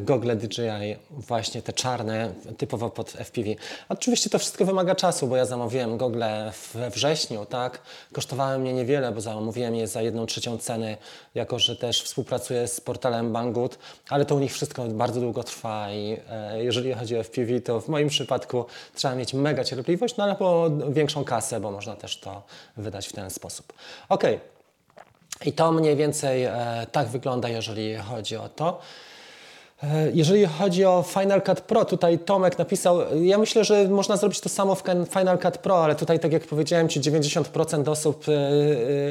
gogle 0.00 0.36
DJI, 0.36 0.96
właśnie 1.10 1.62
te 1.62 1.72
czarne, 1.72 2.32
typowo 2.58 2.90
pod 2.90 3.10
FPV. 3.10 3.50
Oczywiście 3.88 4.30
to 4.30 4.38
wszystko 4.38 4.64
wymaga 4.64 4.94
czasu, 4.94 5.26
bo 5.26 5.36
ja 5.36 5.44
zamówiłem 5.44 5.96
gogle 5.96 6.52
we 6.74 6.90
wrześniu, 6.90 7.46
tak? 7.46 7.80
Kosztowały 8.12 8.58
mnie 8.58 8.72
niewiele, 8.72 9.12
bo 9.12 9.20
zamówiłem 9.20 9.74
je 9.74 9.86
za 9.86 10.02
jedną 10.02 10.26
trzecią 10.26 10.58
ceny, 10.58 10.96
jako 11.34 11.58
że 11.58 11.76
też 11.76 12.02
współpracuję 12.02 12.68
z 12.68 12.80
portalem 12.80 13.32
Banggood, 13.32 13.78
ale 14.08 14.24
to 14.24 14.34
u 14.34 14.38
nich 14.38 14.52
wszystko 14.52 14.84
bardzo 14.84 15.20
długo 15.20 15.44
trwa 15.44 15.92
i 15.92 16.16
e, 16.30 16.64
jeżeli 16.64 16.92
chodzi 16.92 17.16
o 17.16 17.24
FPV, 17.24 17.60
to 17.60 17.80
w 17.80 17.88
moim 17.88 18.08
przypadku 18.08 18.64
trzeba 18.94 19.14
mieć 19.14 19.34
mega 19.34 19.64
cierpliwość, 19.64 20.16
no 20.16 20.24
ale 20.24 20.36
po 20.36 20.70
większą 20.90 21.24
kasę, 21.24 21.60
bo 21.60 21.70
można 21.70 21.96
też 21.96 22.20
to 22.20 22.42
wydać 22.76 23.08
w 23.08 23.12
ten 23.12 23.30
sposób. 23.30 23.72
Ok. 24.08 24.24
I 25.44 25.52
to 25.52 25.72
mniej 25.72 25.96
więcej 25.96 26.44
e, 26.44 26.86
tak 26.92 27.08
wygląda, 27.08 27.48
jeżeli 27.48 27.96
chodzi 27.96 28.36
o 28.36 28.48
to. 28.48 28.80
E, 29.82 30.10
jeżeli 30.14 30.46
chodzi 30.46 30.84
o 30.84 31.04
Final 31.08 31.42
Cut 31.42 31.60
Pro, 31.60 31.84
tutaj 31.84 32.18
Tomek 32.18 32.58
napisał, 32.58 32.98
ja 33.22 33.38
myślę, 33.38 33.64
że 33.64 33.88
można 33.88 34.16
zrobić 34.16 34.40
to 34.40 34.48
samo 34.48 34.74
w 34.74 34.82
Final 35.10 35.38
Cut 35.38 35.58
Pro, 35.58 35.84
ale 35.84 35.94
tutaj, 35.94 36.20
tak 36.20 36.32
jak 36.32 36.42
powiedziałem 36.42 36.88
Ci, 36.88 37.00
90% 37.00 37.90
osób 37.90 38.24
e, 38.28 38.32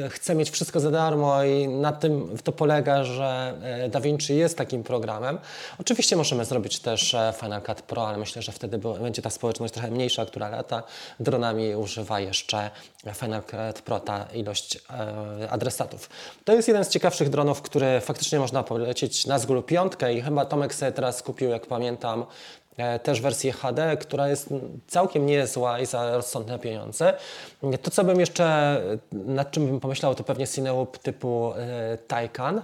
e, 0.04 0.08
chce 0.08 0.34
mieć 0.34 0.50
wszystko 0.50 0.80
za 0.80 0.90
darmo 0.90 1.44
i 1.44 1.68
na 1.68 1.92
tym 1.92 2.38
to 2.44 2.52
polega, 2.52 3.04
że 3.04 3.54
DaVinci 3.90 4.36
jest 4.36 4.58
takim 4.58 4.82
programem. 4.82 5.38
Oczywiście 5.80 6.16
możemy 6.16 6.44
zrobić 6.44 6.80
też 6.80 7.16
Final 7.40 7.62
Cut 7.62 7.82
Pro, 7.82 8.08
ale 8.08 8.18
myślę, 8.18 8.42
że 8.42 8.52
wtedy 8.52 8.78
będzie 8.78 9.22
ta 9.22 9.30
społeczność 9.30 9.72
trochę 9.74 9.90
mniejsza, 9.90 10.26
która 10.26 10.48
lata 10.48 10.82
dronami 11.20 11.74
używa 11.74 12.20
jeszcze 12.20 12.70
Final 13.14 13.42
Cut 13.42 13.82
Pro, 13.82 14.00
ta 14.00 14.26
ilość 14.34 14.78
adresatów. 15.50 16.10
To 16.44 16.52
jest 16.52 16.68
jeden 16.68 16.84
z 16.84 16.88
ciekawszych 16.88 17.30
dronów, 17.30 17.62
który 17.62 18.00
faktycznie 18.00 18.38
można 18.38 18.62
polecieć 18.62 19.26
na 19.26 19.38
zgół 19.38 19.62
piątkę 19.62 20.14
i 20.14 20.22
chyba 20.22 20.44
Tomek 20.44 20.74
sobie 20.74 20.92
teraz 20.92 21.22
kupił, 21.22 21.50
jak 21.50 21.66
pamiętam, 21.66 22.24
e, 22.76 22.98
też 22.98 23.20
wersję 23.20 23.52
HD, 23.52 23.96
która 23.96 24.28
jest 24.28 24.48
całkiem 24.86 25.26
niezła 25.26 25.80
i 25.80 25.86
za 25.86 26.16
rozsądne 26.16 26.58
pieniądze. 26.58 27.14
To, 27.82 27.90
co 27.90 28.04
bym 28.04 28.20
jeszcze, 28.20 28.80
nad 29.12 29.50
czym 29.50 29.66
bym 29.66 29.80
pomyślał, 29.80 30.14
to 30.14 30.24
pewnie 30.24 30.48
Cinewoop 30.48 30.98
typu 30.98 31.52
e, 31.56 31.98
Taycan. 31.98 32.62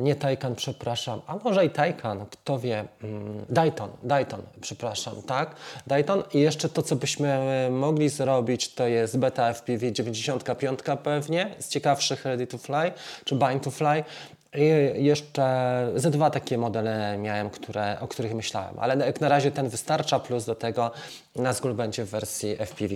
Nie 0.00 0.16
Taycan, 0.16 0.54
przepraszam, 0.54 1.20
a 1.26 1.36
może 1.44 1.66
i 1.66 1.70
Taycan, 1.70 2.26
kto 2.30 2.58
wie, 2.58 2.84
mm, 3.02 3.44
Dayton, 3.48 3.90
Dayton, 4.02 4.42
przepraszam, 4.60 5.22
tak, 5.22 5.54
Dayton 5.86 6.22
i 6.34 6.40
jeszcze 6.40 6.68
to, 6.68 6.82
co 6.82 6.96
byśmy 6.96 7.38
mogli 7.70 8.08
zrobić, 8.08 8.74
to 8.74 8.86
jest 8.86 9.18
Beta 9.18 9.54
FPV 9.54 9.92
95 9.92 10.80
pewnie, 11.04 11.54
z 11.58 11.68
ciekawszych 11.68 12.24
Ready 12.24 12.46
to 12.46 12.58
Fly, 12.58 12.92
czy 13.24 13.34
Bind 13.34 13.62
to 13.64 13.70
Fly, 13.70 14.04
i 14.54 15.04
jeszcze 15.04 15.42
ze 15.94 16.10
dwa 16.10 16.30
takie 16.30 16.58
modele 16.58 17.18
miałem, 17.18 17.50
które, 17.50 18.00
o 18.00 18.08
których 18.08 18.34
myślałem, 18.34 18.74
ale 18.78 19.06
jak 19.06 19.20
na 19.20 19.28
razie 19.28 19.50
ten 19.50 19.68
wystarcza, 19.68 20.20
plus 20.20 20.44
do 20.44 20.54
tego 20.54 20.90
Nazgul 21.36 21.74
będzie 21.74 22.04
w 22.04 22.10
wersji 22.10 22.56
FPV. 22.56 22.94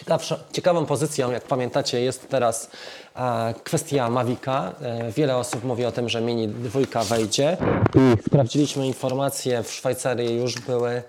Ciekawsza, 0.00 0.38
ciekawą 0.52 0.86
pozycją, 0.86 1.30
jak 1.30 1.44
pamiętacie, 1.44 2.00
jest 2.00 2.28
teraz 2.28 2.70
e, 3.16 3.54
kwestia 3.64 4.10
Mavica. 4.10 4.72
E, 4.82 5.12
wiele 5.12 5.36
osób 5.36 5.64
mówi 5.64 5.84
o 5.84 5.92
tym, 5.92 6.08
że 6.08 6.20
Mini 6.20 6.48
2 6.48 7.04
wejdzie. 7.04 7.56
I 7.94 8.22
sprawdziliśmy 8.26 8.86
informacje, 8.86 9.62
w 9.62 9.72
Szwajcarii 9.72 10.36
już 10.36 10.54
były 10.54 11.02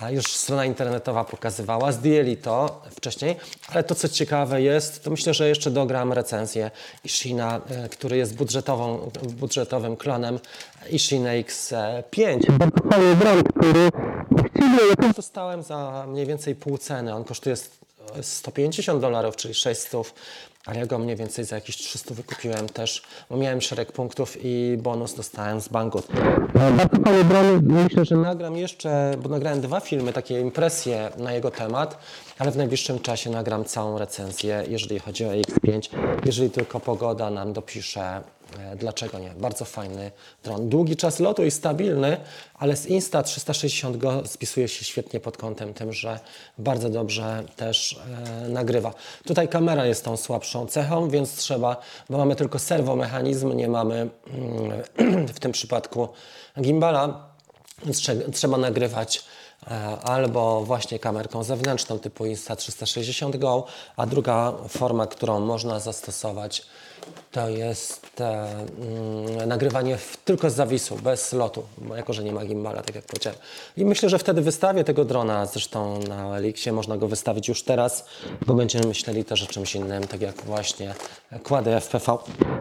a 0.00 0.10
już 0.10 0.26
strona 0.26 0.64
internetowa 0.64 1.24
pokazywała, 1.24 1.92
zdjęli 1.92 2.36
to 2.36 2.82
wcześniej, 2.90 3.36
ale 3.72 3.84
to 3.84 3.94
co 3.94 4.08
ciekawe 4.08 4.62
jest, 4.62 5.04
to 5.04 5.10
myślę, 5.10 5.34
że 5.34 5.48
jeszcze 5.48 5.70
dogram 5.70 6.12
recenzję 6.12 6.70
Ishina, 7.04 7.60
e, 7.70 7.88
który 7.88 8.16
jest 8.16 8.34
budżetową, 8.34 9.10
budżetowym 9.22 9.96
klonem 9.96 10.38
Ishina 10.90 11.30
X5. 11.30 12.50
Bardzo 12.50 12.90
fajny 12.90 13.16
dron, 13.16 13.42
który 13.42 13.90
właściwie 14.30 15.12
dostałem 15.16 15.62
za 15.62 16.04
mniej 16.08 16.26
więcej 16.26 16.54
pół 16.54 16.78
ceny. 16.78 17.14
On 17.14 17.24
kosztuje 17.24 17.56
150 18.22 19.00
dolarów, 19.00 19.36
czyli 19.36 19.54
600 19.54 20.14
ale 20.66 20.78
ja 20.78 20.86
go 20.86 20.98
mniej 20.98 21.16
więcej 21.16 21.44
za 21.44 21.54
jakieś 21.54 21.76
300 21.76 22.14
wykupiłem 22.14 22.68
też, 22.68 23.02
bo 23.30 23.36
miałem 23.36 23.60
szereg 23.60 23.92
punktów 23.92 24.36
i 24.42 24.76
bonus 24.78 25.14
dostałem 25.14 25.60
z 25.60 25.68
banku. 25.68 26.02
Bardzo 26.76 26.96
fajny 27.04 27.60
myślę, 27.62 28.04
że 28.04 28.16
nagram 28.16 28.56
jeszcze, 28.56 29.14
bo 29.22 29.28
nagrałem 29.28 29.60
dwa 29.60 29.80
filmy, 29.80 30.12
takie 30.12 30.40
impresje 30.40 31.10
na 31.16 31.32
jego 31.32 31.50
temat, 31.50 31.98
ale 32.38 32.50
w 32.50 32.56
najbliższym 32.56 33.00
czasie 33.00 33.30
nagram 33.30 33.64
całą 33.64 33.98
recenzję, 33.98 34.64
jeżeli 34.68 34.98
chodzi 34.98 35.24
o 35.24 35.30
X5, 35.30 35.88
jeżeli 36.24 36.50
tylko 36.50 36.80
pogoda 36.80 37.30
nam 37.30 37.52
dopisze 37.52 38.20
dlaczego 38.76 39.18
nie? 39.18 39.30
Bardzo 39.30 39.64
fajny 39.64 40.10
dron. 40.42 40.68
Długi 40.68 40.96
czas 40.96 41.20
lotu 41.20 41.44
i 41.44 41.50
stabilny, 41.50 42.16
ale 42.54 42.76
z 42.76 42.86
Insta360 42.86 43.96
go 43.96 44.22
spisuje 44.26 44.68
się 44.68 44.84
świetnie 44.84 45.20
pod 45.20 45.36
kątem 45.36 45.74
tym, 45.74 45.92
że 45.92 46.20
bardzo 46.58 46.90
dobrze 46.90 47.44
też 47.56 48.00
e, 48.44 48.48
nagrywa. 48.48 48.94
Tutaj 49.26 49.48
kamera 49.48 49.86
jest 49.86 50.04
tą 50.04 50.16
słabszą 50.16 50.66
cechą, 50.66 51.08
więc 51.08 51.36
trzeba, 51.36 51.76
bo 52.10 52.18
mamy 52.18 52.36
tylko 52.36 52.58
serwomechanizm, 52.58 53.52
nie 53.52 53.68
mamy 53.68 54.08
mm, 54.26 55.26
w 55.34 55.40
tym 55.40 55.52
przypadku 55.52 56.08
gimbala, 56.60 57.28
więc 57.84 58.02
trzeba 58.32 58.58
nagrywać 58.58 59.24
e, 59.66 59.70
albo 60.02 60.64
właśnie 60.64 60.98
kamerką 60.98 61.44
zewnętrzną 61.44 61.98
typu 61.98 62.24
Insta360 62.24 63.38
Go, 63.38 63.66
a 63.96 64.06
druga 64.06 64.52
forma, 64.68 65.06
którą 65.06 65.40
można 65.40 65.80
zastosować 65.80 66.66
to 67.32 67.48
jest 67.48 68.20
e, 68.20 68.48
mm, 68.48 69.48
nagrywanie 69.48 69.96
w, 69.96 70.16
tylko 70.16 70.50
z 70.50 70.54
zawisu, 70.54 70.96
bez 70.96 71.32
lotu, 71.32 71.62
jako, 71.96 72.12
że 72.12 72.24
nie 72.24 72.32
ma 72.32 72.44
gimbala, 72.44 72.82
tak 72.82 72.94
jak 72.94 73.04
powiedziałem. 73.04 73.38
I 73.76 73.84
myślę, 73.84 74.08
że 74.08 74.18
wtedy 74.18 74.42
wystawię 74.42 74.84
tego 74.84 75.04
drona, 75.04 75.46
zresztą 75.46 76.00
na 76.08 76.36
Elixie 76.36 76.72
można 76.72 76.96
go 76.96 77.08
wystawić 77.08 77.48
już 77.48 77.62
teraz, 77.62 78.06
bo 78.46 78.54
będziemy 78.54 78.86
myśleli 78.86 79.24
też 79.24 79.42
o 79.42 79.46
czymś 79.46 79.74
innym, 79.74 80.06
tak 80.06 80.20
jak 80.20 80.42
właśnie 80.42 80.94
kłady 81.42 81.80
FPV. 81.80 82.18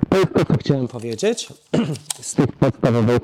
To 0.09 0.17
jest 0.17 0.33
to, 0.33 0.45
co 0.45 0.53
chciałem 0.53 0.87
powiedzieć 0.87 1.47
z 2.21 2.35
tych 2.35 2.51
podstawowych 2.51 3.21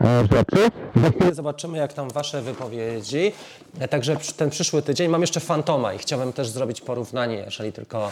rzeczy. 0.00 0.70
Za 0.96 1.10
chwilę 1.10 1.34
zobaczymy, 1.34 1.78
jak 1.78 1.92
tam 1.92 2.10
Wasze 2.10 2.42
wypowiedzi. 2.42 3.32
E, 3.78 3.88
także 3.88 4.16
ten 4.36 4.50
przyszły 4.50 4.82
tydzień 4.82 5.08
mam 5.08 5.20
jeszcze 5.20 5.40
Fantoma 5.40 5.94
i 5.94 5.98
chciałbym 5.98 6.32
też 6.32 6.48
zrobić 6.48 6.80
porównanie, 6.80 7.36
jeżeli 7.36 7.72
tylko 7.72 8.10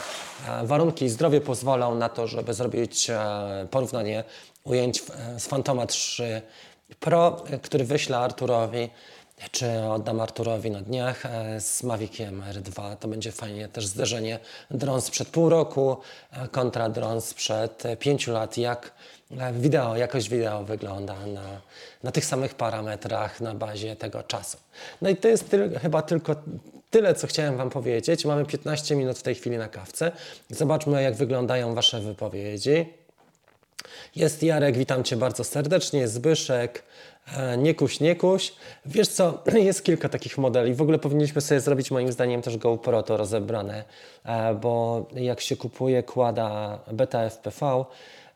e, 0.49 0.67
warunki 0.67 1.05
i 1.05 1.09
zdrowie 1.09 1.41
pozwolą 1.41 1.95
na 1.95 2.09
to, 2.09 2.27
żeby 2.27 2.55
zrobić 2.55 3.11
e, 3.11 3.67
porównanie 3.71 4.25
ujęć 4.65 5.03
z 5.39 5.47
Fantoma 5.47 5.87
3 5.87 6.43
Pro, 7.01 7.45
który 7.63 7.85
wyślę 7.85 8.19
Arturowi 8.19 8.91
czy 9.51 9.85
oddam 9.85 10.21
Arturowi 10.21 10.71
na 10.71 10.81
dniach 10.81 11.23
z 11.59 11.83
Maviciem 11.83 12.43
R2. 12.53 12.97
To 12.97 13.09
będzie 13.09 13.33
fajnie 13.33 13.69
też 13.69 13.87
zderzenie 13.87 14.39
dron 14.71 15.01
sprzed 15.01 15.29
pół 15.29 15.49
roku 15.49 15.97
kontra 16.51 16.89
dron 16.89 17.21
sprzed 17.21 17.83
pięciu 17.99 18.33
lat. 18.33 18.59
Jak 18.59 18.93
wideo, 19.53 19.97
jakość 19.97 20.29
wideo 20.29 20.65
wygląda 20.65 21.27
na, 21.27 21.61
na 22.03 22.13
tych 22.13 22.25
samych 22.25 22.55
parametrach 22.55 23.41
na 23.41 23.55
bazie 23.55 23.97
tego 23.97 24.23
czasu. 24.23 24.59
No 25.03 25.09
i 25.09 25.17
to 25.17 25.29
jest 25.29 25.51
ty, 25.51 25.79
chyba 25.83 26.03
tylko 26.03 26.37
tyle, 26.91 27.15
co 27.15 27.27
chciałem 27.27 27.57
Wam 27.57 27.71
powiedzieć. 27.71 28.25
Mamy 28.25 28.45
15 28.45 28.97
minut 28.97 29.19
w 29.19 29.23
tej 29.23 29.35
chwili 29.35 29.59
na 29.59 29.69
kawce. 29.69 30.13
Zobaczmy, 30.51 31.03
jak 31.03 31.15
wyglądają 31.15 31.75
Wasze 31.75 32.01
wypowiedzi. 32.01 32.87
Jest 34.17 34.43
Jarek, 34.43 34.77
witam 34.77 35.05
Cię 35.05 35.17
bardzo 35.17 35.45
serdecznie, 35.45 36.09
Zbyszek, 36.09 36.83
e, 37.37 37.57
nie 37.57 37.75
kuś, 37.75 38.01
nie 38.01 38.17
kuś. 38.17 38.53
Wiesz 38.87 39.09
co, 39.09 39.43
jest 39.55 39.85
kilka 39.85 40.09
takich 40.09 40.39
modeli. 40.39 40.75
W 40.75 40.83
ogóle 40.83 40.99
powinniśmy 40.99 41.41
sobie 41.41 41.61
zrobić 41.61 41.91
moim 41.91 42.13
zdaniem 42.13 42.43
też 42.43 42.57
GoPro 42.57 43.03
to 43.03 43.17
rozebrane, 43.17 43.85
e, 44.25 44.55
bo 44.55 45.07
jak 45.15 45.41
się 45.41 45.57
kupuje 45.57 46.03
kłada 46.03 46.79
beta 46.93 47.31
FPV, 47.31 47.85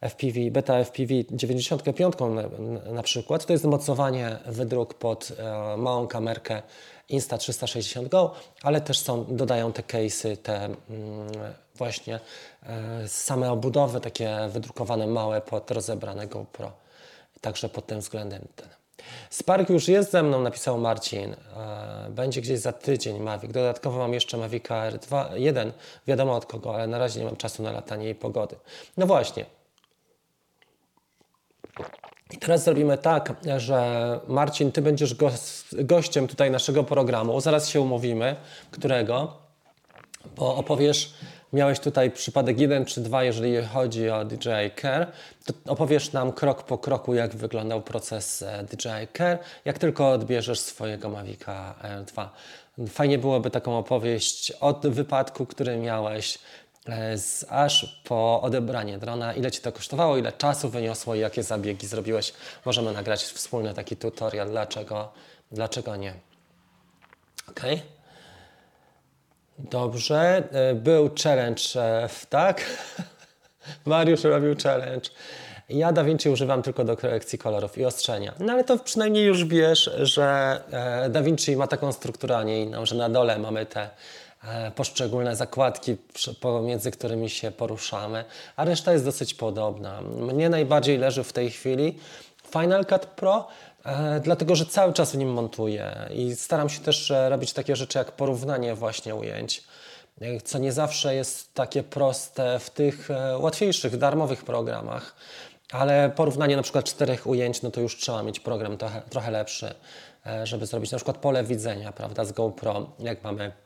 FPV, 0.09 0.51
beta 0.51 0.85
FPV 0.85 1.15
95 1.31 2.15
na, 2.19 2.93
na 2.93 3.03
przykład, 3.03 3.47
to 3.47 3.53
jest 3.53 3.65
mocowanie 3.65 4.39
wydruk 4.47 4.95
pod 4.95 5.33
e, 5.39 5.77
małą 5.77 6.07
kamerkę 6.07 6.63
Insta360 7.11 8.09
Go, 8.09 8.35
ale 8.63 8.81
też 8.81 8.99
są, 8.99 9.25
dodają 9.37 9.73
te 9.73 9.83
case'y, 9.83 10.37
te 10.37 10.65
mm, 10.65 10.77
właśnie 11.75 12.21
e, 12.63 13.09
same 13.09 13.53
obudowy, 13.53 14.01
takie 14.01 14.39
wydrukowane 14.49 15.07
małe 15.07 15.41
pod 15.41 15.71
rozebrane 15.71 16.27
GoPro. 16.27 16.73
Także 17.41 17.69
pod 17.69 17.87
tym 17.87 18.01
względem 18.01 18.43
ten. 18.57 18.69
Spark 19.31 19.71
już 19.71 19.89
jest 19.89 20.11
ze 20.11 20.23
mną, 20.23 20.41
napisał 20.41 20.79
Marcin. 20.79 21.33
E, 21.35 22.07
będzie 22.11 22.41
gdzieś 22.41 22.61
za 22.61 22.73
tydzień 22.73 23.19
Mavic. 23.19 23.53
Dodatkowo 23.53 23.99
mam 23.99 24.15
jeszcze 24.15 24.37
Mavic 24.37 24.71
Air 24.71 24.99
2, 24.99 25.31
1, 25.35 25.73
wiadomo 26.07 26.37
od 26.37 26.47
kogo, 26.47 26.75
ale 26.75 26.87
na 26.87 26.99
razie 26.99 27.21
nie 27.21 27.27
mam 27.27 27.37
czasu 27.37 27.63
na 27.63 27.73
latanie 27.73 28.11
i 28.11 28.15
pogody. 28.15 28.57
No 28.97 29.07
właśnie. 29.07 29.45
I 32.31 32.39
teraz 32.39 32.65
zrobimy 32.65 32.99
tak, 32.99 33.35
że 33.57 34.21
Marcin, 34.29 34.73
ty 34.73 34.83
będziesz 34.83 35.15
gościem 35.73 36.29
tutaj 36.29 36.51
naszego 36.51 36.85
programu. 36.85 37.41
Zaraz 37.41 37.69
się 37.69 37.81
umówimy, 37.81 38.37
którego, 38.71 39.33
bo 40.37 40.57
opowiesz 40.57 41.15
miałeś 41.53 41.81
tutaj 41.81 42.11
przypadek 42.11 42.61
jeden 42.61 42.85
czy 42.85 43.01
dwa, 43.01 43.25
jeżeli 43.25 43.65
chodzi 43.65 44.11
o 44.11 44.25
DJI 44.25 44.71
Care, 44.81 45.07
opowiesz 45.67 46.13
nam 46.13 46.33
krok 46.33 46.63
po 46.63 46.79
kroku, 46.79 47.15
jak 47.15 47.37
wyglądał 47.37 47.83
proces 47.83 48.45
DJI 48.63 49.09
Care, 49.17 49.39
jak 49.65 49.79
tylko 49.79 50.11
odbierzesz 50.11 50.61
swojego 50.61 51.09
Mavica 51.09 51.75
R2. 51.83 52.29
Fajnie 52.89 53.19
byłoby 53.19 53.51
taką 53.51 53.79
opowieść 53.79 54.51
od 54.51 54.87
wypadku, 54.87 55.47
który 55.47 55.77
miałeś, 55.77 56.39
z, 57.17 57.45
aż 57.49 58.01
po 58.05 58.43
odebranie 58.43 58.99
drona, 58.99 59.35
ile 59.35 59.51
Ci 59.51 59.61
to 59.61 59.73
kosztowało, 59.73 60.17
ile 60.17 60.33
czasu 60.33 60.69
wyniosło 60.69 61.15
i 61.15 61.21
jakie 61.21 61.43
zabiegi 61.43 61.87
zrobiłeś. 61.87 62.33
Możemy 62.65 62.93
nagrać 62.93 63.23
wspólny 63.23 63.75
taki 63.75 63.97
tutorial, 63.97 64.51
dlaczego, 64.51 65.13
dlaczego 65.53 65.97
nie. 65.97 66.15
Okay? 67.51 67.81
Dobrze, 69.59 70.43
e, 70.53 70.75
był 70.75 71.11
challenge, 71.23 71.63
e, 71.77 72.09
tak? 72.31 72.65
Mariusz 73.87 74.25
robił 74.25 74.55
challenge. 74.63 75.11
Ja 75.69 75.93
DaVinci 75.93 76.29
używam 76.29 76.63
tylko 76.63 76.85
do 76.85 76.97
korekcji 76.97 77.39
kolorów 77.39 77.79
i 77.79 77.85
ostrzenia. 77.85 78.35
No 78.39 78.53
ale 78.53 78.65
to 78.65 78.79
przynajmniej 78.79 79.25
już 79.25 79.45
wiesz, 79.45 79.91
że 80.03 80.61
e, 80.71 81.11
DaVinci 81.11 81.57
ma 81.57 81.67
taką 81.67 81.93
strukturę, 81.93 82.37
a 82.37 82.43
nie 82.43 82.63
inną, 82.63 82.87
że 82.87 82.95
na 82.95 83.09
dole 83.09 83.39
mamy 83.39 83.67
te 83.67 83.91
poszczególne 84.75 85.37
zakładki, 85.37 85.97
pomiędzy 86.41 86.91
którymi 86.91 87.31
się 87.31 87.51
poruszamy, 87.51 88.25
a 88.57 88.65
reszta 88.65 88.93
jest 88.93 89.05
dosyć 89.05 89.35
podobna. 89.35 90.01
Mnie 90.01 90.49
najbardziej 90.49 90.99
leży 90.99 91.25
w 91.25 91.33
tej 91.33 91.51
chwili 91.51 91.99
Final 92.53 92.87
Cut 92.87 93.07
Pro, 93.07 93.49
E, 93.87 94.21
dlatego 94.21 94.57
że 94.57 94.67
cały 94.67 94.93
czas 94.93 95.13
w 95.13 95.19
nim 95.19 95.33
montuję 95.33 96.09
i 96.11 96.37
staram 96.37 96.69
się 96.69 96.81
też 96.81 97.11
e, 97.11 97.29
robić 97.29 97.53
takie 97.53 97.77
rzeczy 97.77 97.99
jak 97.99 98.13
porównanie 98.13 98.75
właśnie 98.75 99.15
ujęć, 99.15 99.65
e, 100.21 100.41
co 100.41 100.59
nie 100.59 100.73
zawsze 100.73 101.15
jest 101.15 101.55
takie 101.55 101.83
proste 101.83 102.59
w 102.59 102.71
tych 102.71 103.09
łatwiejszych, 103.39 103.97
darmowych 103.97 104.45
programach, 104.45 105.17
ale 105.73 106.11
porównanie 106.17 106.57
na 106.57 106.63
przykład 106.63 106.85
czterech 106.85 107.27
ujęć, 107.27 107.63
no 107.63 107.71
to 107.71 107.81
już 107.81 107.97
trzeba 107.97 108.23
mieć 108.23 108.41
program 108.41 108.77
trochę, 108.77 109.03
trochę 109.11 109.31
lepszy, 109.31 109.75
żeby 110.45 110.67
zrobić 110.67 110.93
na 110.93 110.99
przykład 110.99 111.17
pole 111.17 111.45
widzenia, 111.45 111.93
prawda, 111.93 112.25
z 112.25 112.33
GoPro, 112.33 112.91
jak 112.99 113.25
mamy 113.25 113.53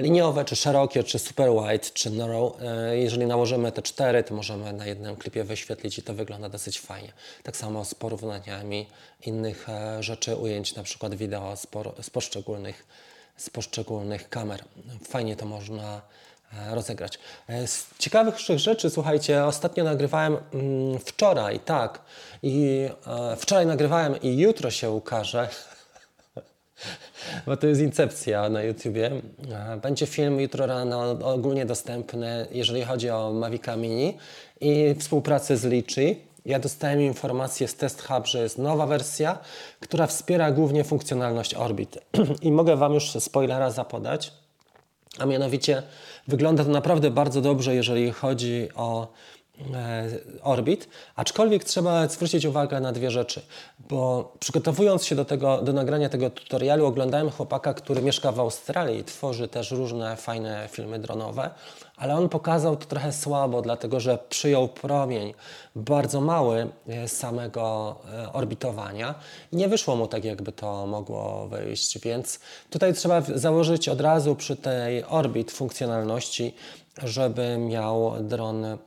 liniowe, 0.00 0.44
czy 0.44 0.56
szerokie, 0.56 1.04
czy 1.04 1.18
super 1.18 1.50
wide, 1.50 1.84
czy 1.94 2.10
narrow. 2.10 2.62
E, 2.62 2.98
jeżeli 2.98 3.26
nałożymy 3.26 3.72
te 3.72 3.82
cztery, 3.82 4.22
to 4.22 4.34
możemy 4.34 4.72
na 4.72 4.86
jednym 4.86 5.16
klipie 5.16 5.44
wyświetlić 5.44 5.98
i 5.98 6.02
to 6.02 6.14
wygląda 6.14 6.48
dosyć 6.48 6.80
fajnie. 6.80 7.12
Tak 7.42 7.56
samo 7.56 7.84
z 7.84 7.94
porównaniami 7.94 8.86
innych 9.26 9.68
e, 9.68 10.02
rzeczy, 10.02 10.36
ujęć, 10.36 10.74
na 10.74 10.82
przykład 10.82 11.14
wideo 11.14 11.56
z, 11.56 11.66
z, 12.00 12.10
poszczególnych, 12.10 12.86
z 13.36 13.50
poszczególnych 13.50 14.28
kamer. 14.28 14.64
Fajnie 15.08 15.36
to 15.36 15.46
można 15.46 16.00
rozegrać. 16.70 17.18
Z 17.66 17.98
ciekawych 17.98 18.38
rzeczy, 18.38 18.90
słuchajcie, 18.90 19.44
ostatnio 19.44 19.84
nagrywałem 19.84 20.36
mm, 20.54 20.98
wczoraj, 20.98 21.60
tak, 21.60 22.00
i 22.42 22.88
wczoraj 23.36 23.66
nagrywałem 23.66 24.22
i 24.22 24.38
jutro 24.38 24.70
się 24.70 24.90
ukaże 24.90 25.48
bo 27.46 27.56
to 27.56 27.66
jest 27.66 27.80
Incepcja 27.80 28.48
na 28.48 28.62
YouTubie. 28.62 29.10
Będzie 29.82 30.06
film 30.06 30.40
jutro 30.40 30.66
rano 30.66 31.10
ogólnie 31.10 31.66
dostępny, 31.66 32.46
jeżeli 32.50 32.84
chodzi 32.84 33.10
o 33.10 33.32
Mavica 33.32 33.76
Mini 33.76 34.16
i 34.60 34.94
współpracę 34.98 35.56
z 35.56 35.64
Litchi. 35.64 36.16
Ja 36.46 36.58
dostałem 36.58 37.00
informację 37.00 37.68
z 37.68 37.74
Test 37.74 38.02
Hub, 38.06 38.26
że 38.26 38.42
jest 38.42 38.58
nowa 38.58 38.86
wersja, 38.86 39.38
która 39.80 40.06
wspiera 40.06 40.50
głównie 40.50 40.84
funkcjonalność 40.84 41.54
Orbit. 41.54 41.98
I 42.42 42.52
mogę 42.52 42.76
Wam 42.76 42.94
już 42.94 43.10
spoilera 43.10 43.70
zapodać. 43.70 44.32
A 45.18 45.26
mianowicie 45.26 45.82
wygląda 46.28 46.64
to 46.64 46.70
naprawdę 46.70 47.10
bardzo 47.10 47.40
dobrze, 47.40 47.74
jeżeli 47.74 48.10
chodzi 48.10 48.68
o 48.74 49.08
E, 49.37 49.37
orbit, 50.42 50.88
aczkolwiek 51.16 51.64
trzeba 51.64 52.08
zwrócić 52.08 52.44
uwagę 52.44 52.80
na 52.80 52.92
dwie 52.92 53.10
rzeczy, 53.10 53.42
bo 53.78 54.32
przygotowując 54.40 55.04
się 55.04 55.16
do, 55.16 55.24
tego, 55.24 55.62
do 55.62 55.72
nagrania 55.72 56.08
tego 56.08 56.30
tutorialu 56.30 56.86
oglądałem 56.86 57.30
chłopaka, 57.30 57.74
który 57.74 58.02
mieszka 58.02 58.32
w 58.32 58.40
Australii 58.40 58.98
i 58.98 59.04
tworzy 59.04 59.48
też 59.48 59.70
różne 59.70 60.16
fajne 60.16 60.68
filmy 60.70 60.98
dronowe, 60.98 61.50
ale 61.96 62.16
on 62.16 62.28
pokazał 62.28 62.76
to 62.76 62.86
trochę 62.86 63.12
słabo, 63.12 63.62
dlatego 63.62 64.00
że 64.00 64.18
przyjął 64.28 64.68
promień 64.68 65.34
bardzo 65.76 66.20
mały 66.20 66.68
z 67.06 67.12
samego 67.12 67.96
e, 68.12 68.32
orbitowania. 68.32 69.14
I 69.52 69.56
nie 69.56 69.68
wyszło 69.68 69.96
mu 69.96 70.06
tak, 70.06 70.24
jakby 70.24 70.52
to 70.52 70.86
mogło 70.86 71.48
wyjść, 71.48 71.98
więc 71.98 72.40
tutaj 72.70 72.94
trzeba 72.94 73.20
założyć 73.20 73.88
od 73.88 74.00
razu 74.00 74.36
przy 74.36 74.56
tej 74.56 75.04
orbit 75.04 75.52
funkcjonalności 75.52 76.54
żeby 77.04 77.58
miał 77.58 78.12
dron 78.20 78.64
mm, 78.64 78.78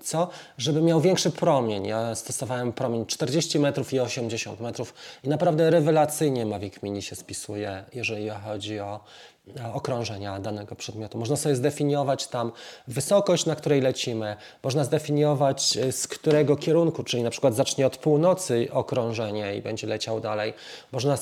co? 0.00 0.28
Żeby 0.58 0.82
miał 0.82 1.00
większy 1.00 1.30
promień. 1.30 1.86
Ja 1.86 2.14
stosowałem 2.14 2.72
promień 2.72 3.06
40 3.06 3.58
metrów 3.58 3.92
i 3.92 4.00
80 4.00 4.60
metrów 4.60 4.94
i 5.24 5.28
naprawdę 5.28 5.70
rewelacyjnie 5.70 6.46
Mavic 6.46 6.82
Mini 6.82 7.02
się 7.02 7.16
spisuje, 7.16 7.84
jeżeli 7.92 8.30
chodzi 8.30 8.80
o 8.80 9.00
okrążenia 9.74 10.38
danego 10.40 10.74
przedmiotu. 10.74 11.18
Można 11.18 11.36
sobie 11.36 11.56
zdefiniować 11.56 12.26
tam 12.26 12.52
wysokość, 12.88 13.46
na 13.46 13.56
której 13.56 13.80
lecimy. 13.80 14.36
Można 14.62 14.84
zdefiniować 14.84 15.76
e, 15.76 15.92
z 15.92 16.08
którego 16.08 16.56
kierunku, 16.56 17.04
czyli 17.04 17.22
na 17.22 17.30
przykład 17.30 17.54
zacznie 17.54 17.86
od 17.86 17.96
północy 17.96 18.68
okrążenie 18.72 19.56
i 19.56 19.62
będzie 19.62 19.86
leciał 19.86 20.20
dalej. 20.20 20.54
Można 20.92 21.18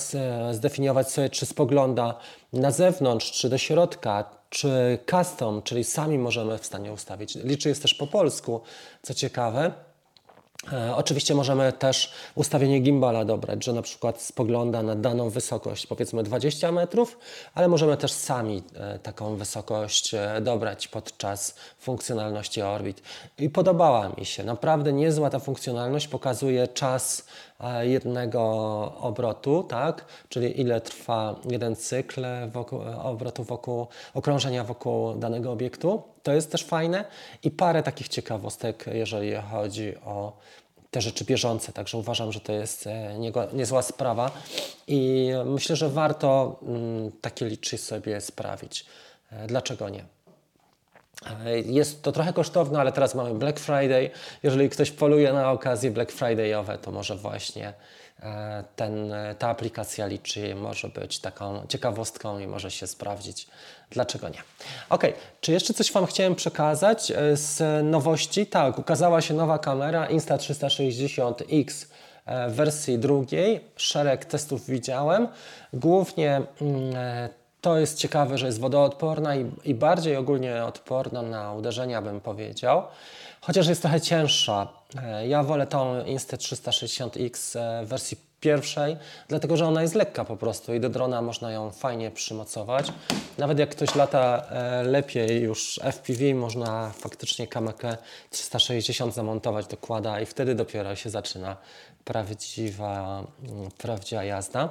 zdefiniować 0.52 1.10
sobie, 1.10 1.30
czy 1.30 1.46
spogląda 1.46 2.14
na 2.52 2.70
zewnątrz, 2.70 3.32
czy 3.32 3.48
do 3.48 3.58
środka, 3.58 4.24
czy 4.54 4.98
custom, 5.10 5.62
czyli 5.62 5.84
sami 5.84 6.18
możemy 6.18 6.58
w 6.58 6.66
stanie 6.66 6.92
ustawić. 6.92 7.34
Liczy 7.34 7.68
jest 7.68 7.82
też 7.82 7.94
po 7.94 8.06
polsku, 8.06 8.60
co 9.02 9.14
ciekawe. 9.14 9.72
E, 10.72 10.96
oczywiście 10.96 11.34
możemy 11.34 11.72
też 11.72 12.12
ustawienie 12.34 12.80
gimbala 12.80 13.24
dobrać, 13.24 13.64
że 13.64 13.72
na 13.72 13.82
przykład 13.82 14.22
spogląda 14.22 14.82
na 14.82 14.96
daną 14.96 15.30
wysokość, 15.30 15.86
powiedzmy 15.86 16.22
20 16.22 16.72
metrów, 16.72 17.18
ale 17.54 17.68
możemy 17.68 17.96
też 17.96 18.12
sami 18.12 18.62
e, 18.74 18.98
taką 18.98 19.36
wysokość 19.36 20.14
e, 20.14 20.40
dobrać 20.40 20.88
podczas 20.88 21.54
funkcjonalności 21.78 22.62
Orbit. 22.62 23.02
I 23.38 23.50
podobała 23.50 24.08
mi 24.08 24.26
się, 24.26 24.44
naprawdę 24.44 24.92
niezła 24.92 25.30
ta 25.30 25.38
funkcjonalność, 25.38 26.08
pokazuje 26.08 26.68
czas 26.68 27.26
jednego 27.80 28.42
obrotu, 29.00 29.62
tak? 29.62 30.04
czyli 30.28 30.60
ile 30.60 30.80
trwa 30.80 31.40
jeden 31.50 31.76
cykl 31.76 32.24
wokół, 32.52 32.80
obrotu 33.02 33.44
wokół, 33.44 33.86
okrążenia 34.14 34.64
wokół 34.64 35.14
danego 35.14 35.52
obiektu. 35.52 36.02
To 36.22 36.32
jest 36.32 36.52
też 36.52 36.64
fajne 36.64 37.04
i 37.42 37.50
parę 37.50 37.82
takich 37.82 38.08
ciekawostek, 38.08 38.84
jeżeli 38.92 39.34
chodzi 39.50 39.96
o 39.96 40.32
te 40.90 41.00
rzeczy 41.00 41.24
bieżące, 41.24 41.72
także 41.72 41.98
uważam, 41.98 42.32
że 42.32 42.40
to 42.40 42.52
jest 42.52 42.86
e, 42.86 43.18
niezła 43.52 43.82
sprawa 43.82 44.30
i 44.86 45.30
myślę, 45.44 45.76
że 45.76 45.88
warto 45.88 46.56
mm, 46.62 47.12
takie 47.20 47.46
liczy 47.46 47.78
sobie 47.78 48.20
sprawić. 48.20 48.86
E, 49.32 49.46
dlaczego 49.46 49.88
nie? 49.88 50.04
E, 51.46 51.58
jest 51.60 52.02
to 52.02 52.12
trochę 52.12 52.32
kosztowne, 52.32 52.80
ale 52.80 52.92
teraz 52.92 53.14
mamy 53.14 53.34
Black 53.34 53.60
Friday. 53.60 54.10
Jeżeli 54.42 54.70
ktoś 54.70 54.90
poluje 54.90 55.32
na 55.32 55.50
okazje 55.50 55.90
Black 55.90 56.12
Friday'owe, 56.12 56.78
to 56.78 56.90
może 56.90 57.16
właśnie 57.16 57.72
e, 58.22 58.64
ten, 58.76 59.14
ta 59.38 59.48
aplikacja 59.48 60.06
liczy 60.06 60.54
może 60.54 60.88
być 60.88 61.18
taką 61.18 61.66
ciekawostką 61.68 62.38
i 62.38 62.46
może 62.46 62.70
się 62.70 62.86
sprawdzić. 62.86 63.46
Dlaczego 63.90 64.28
nie? 64.28 64.42
Ok, 64.90 65.02
czy 65.40 65.52
jeszcze 65.52 65.74
coś 65.74 65.92
Wam 65.92 66.06
chciałem 66.06 66.34
przekazać 66.34 67.10
e, 67.10 67.36
z 67.36 67.84
nowości? 67.84 68.46
Tak, 68.46 68.78
ukazała 68.78 69.20
się 69.20 69.34
nowa 69.34 69.58
kamera 69.58 70.08
Insta360X 70.08 71.86
w 72.48 72.52
wersji 72.54 72.98
drugiej. 72.98 73.60
Szereg 73.76 74.24
testów 74.24 74.66
widziałem. 74.66 75.28
Głównie 75.72 76.42
mm, 76.60 76.94
to 77.64 77.78
jest 77.78 77.98
ciekawe, 77.98 78.38
że 78.38 78.46
jest 78.46 78.60
wodoodporna 78.60 79.36
i, 79.36 79.50
i 79.64 79.74
bardziej 79.74 80.16
ogólnie 80.16 80.64
odporna 80.64 81.22
na 81.22 81.52
uderzenia, 81.52 82.02
bym 82.02 82.20
powiedział. 82.20 82.82
Chociaż 83.40 83.66
jest 83.66 83.82
trochę 83.82 84.00
cięższa. 84.00 84.68
E, 85.02 85.28
Ja 85.28 85.42
wolę 85.42 85.66
tą 85.66 86.02
Insta360X 86.02 87.58
e, 87.58 87.84
w 87.84 87.88
wersji 87.88 88.16
pierwszej, 88.40 88.96
dlatego 89.28 89.56
że 89.56 89.66
ona 89.66 89.82
jest 89.82 89.94
lekka 89.94 90.24
po 90.24 90.36
prostu 90.36 90.74
i 90.74 90.80
do 90.80 90.88
drona 90.88 91.22
można 91.22 91.52
ją 91.52 91.70
fajnie 91.70 92.10
przymocować. 92.10 92.92
Nawet 93.38 93.58
jak 93.58 93.70
ktoś 93.70 93.94
lata 93.94 94.46
e, 94.50 94.82
lepiej 94.82 95.42
już 95.42 95.80
FPV, 95.82 96.34
można 96.34 96.90
faktycznie 96.90 97.46
kamerkę 97.46 97.96
360 98.30 99.14
zamontować 99.14 99.66
do 99.66 99.76
kłada 99.76 100.20
i 100.20 100.26
wtedy 100.26 100.54
dopiero 100.54 100.96
się 100.96 101.10
zaczyna 101.10 101.56
prawdziwa, 102.04 103.24
prawdziwa 103.78 104.24
jazda. 104.24 104.68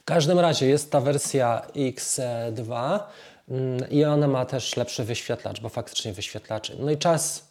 W 0.00 0.04
każdym 0.04 0.38
razie 0.38 0.66
jest 0.66 0.90
ta 0.90 1.00
wersja 1.00 1.62
X2 1.74 3.00
mm, 3.48 3.90
i 3.90 4.04
ona 4.04 4.28
ma 4.28 4.44
też 4.44 4.76
lepszy 4.76 5.04
wyświetlacz, 5.04 5.60
bo 5.60 5.68
faktycznie 5.68 6.12
wyświetlacz. 6.12 6.72
No 6.78 6.90
i 6.90 6.98
czas, 6.98 7.48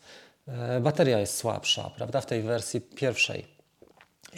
e, 0.48 0.80
bateria 0.80 1.20
jest 1.20 1.38
słabsza, 1.38 1.92
prawda, 1.98 2.22
w 2.22 2.26
tej 2.26 2.42
wersji 2.42 2.82
pierwszej. 2.82 3.46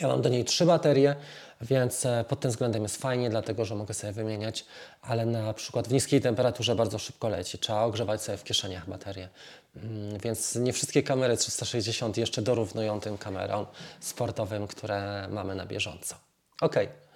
Ja 0.01 0.07
mam 0.07 0.21
do 0.21 0.29
niej 0.29 0.45
trzy 0.45 0.65
baterie, 0.65 1.15
więc 1.61 2.05
e, 2.05 2.25
pod 2.29 2.39
tym 2.39 2.51
względem 2.51 2.83
jest 2.83 2.97
fajnie, 2.97 3.29
dlatego 3.29 3.65
że 3.65 3.75
mogę 3.75 3.93
sobie 3.93 4.13
wymieniać, 4.13 4.65
ale 5.01 5.25
na 5.25 5.53
przykład 5.53 5.87
w 5.87 5.91
niskiej 5.91 6.21
temperaturze 6.21 6.75
bardzo 6.75 6.99
szybko 6.99 7.29
leci. 7.29 7.57
Trzeba 7.57 7.81
ogrzewać 7.81 8.21
sobie 8.21 8.37
w 8.37 8.43
kieszeniach 8.43 8.89
baterię. 8.89 9.29
Mm, 9.75 10.17
Więc 10.19 10.55
nie 10.55 10.73
wszystkie 10.73 11.03
kamery 11.03 11.37
360 11.37 12.17
jeszcze 12.17 12.41
dorównują 12.41 12.99
tym 12.99 13.17
kamerom 13.17 13.65
sportowym, 13.99 14.67
które 14.67 15.27
mamy 15.31 15.55
na 15.55 15.65
bieżąco. 15.65 16.15
Okej. 16.61 17.06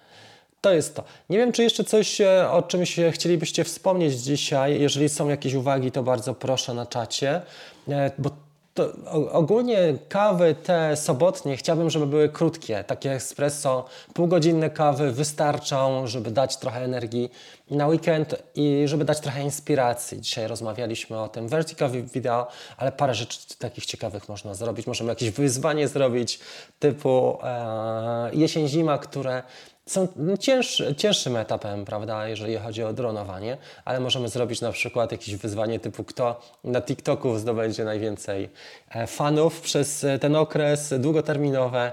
To 0.62 0.72
jest 0.72 0.96
to. 0.96 1.04
Nie 1.30 1.38
wiem, 1.38 1.52
czy 1.52 1.62
jeszcze 1.62 1.84
coś, 1.84 2.20
e, 2.20 2.50
o 2.50 2.62
czymś 2.62 2.96
chcielibyście 3.10 3.64
wspomnieć 3.64 4.14
dzisiaj. 4.14 4.80
Jeżeli 4.80 5.08
są 5.08 5.28
jakieś 5.28 5.54
uwagi, 5.54 5.92
to 5.92 6.02
bardzo 6.02 6.34
proszę 6.34 6.74
na 6.74 6.86
czacie, 6.86 7.42
e, 7.88 8.10
bo 8.18 8.30
to 8.74 8.92
ogólnie 9.30 9.94
kawy 10.08 10.54
te 10.62 10.96
sobotnie 10.96 11.56
chciałbym, 11.56 11.90
żeby 11.90 12.06
były 12.06 12.28
krótkie, 12.28 12.84
takie 12.84 13.12
espresso, 13.12 13.84
półgodzinne 14.14 14.70
kawy 14.70 15.12
wystarczą, 15.12 16.06
żeby 16.06 16.30
dać 16.30 16.56
trochę 16.56 16.84
energii 16.84 17.30
na 17.70 17.86
weekend 17.86 18.34
i 18.54 18.82
żeby 18.86 19.04
dać 19.04 19.20
trochę 19.20 19.42
inspiracji. 19.42 20.20
Dzisiaj 20.20 20.46
rozmawialiśmy 20.46 21.20
o 21.20 21.28
tym 21.28 21.48
vertical 21.48 21.90
video, 21.90 22.46
ale 22.76 22.92
parę 22.92 23.14
rzeczy 23.14 23.38
takich 23.58 23.86
ciekawych 23.86 24.28
można 24.28 24.54
zrobić. 24.54 24.86
Możemy 24.86 25.10
jakieś 25.10 25.30
wyzwanie 25.30 25.88
zrobić 25.88 26.40
typu 26.78 27.38
e, 27.42 28.30
jesień-zima, 28.32 28.98
które 28.98 29.42
są 29.86 30.08
cięższy, 30.40 30.94
cięższym 30.94 31.36
etapem, 31.36 31.84
prawda, 31.84 32.28
jeżeli 32.28 32.56
chodzi 32.56 32.82
o 32.82 32.92
dronowanie, 32.92 33.56
ale 33.84 34.00
możemy 34.00 34.28
zrobić 34.28 34.60
na 34.60 34.72
przykład 34.72 35.12
jakieś 35.12 35.36
wyzwanie 35.36 35.80
typu 35.80 36.04
kto 36.04 36.40
na 36.64 36.82
TikToku 36.82 37.38
zdobędzie 37.38 37.84
najwięcej 37.84 38.50
e, 38.90 39.06
fanów 39.06 39.60
przez 39.60 40.04
e, 40.04 40.18
ten 40.18 40.36
okres, 40.36 40.94
długoterminowe. 40.98 41.92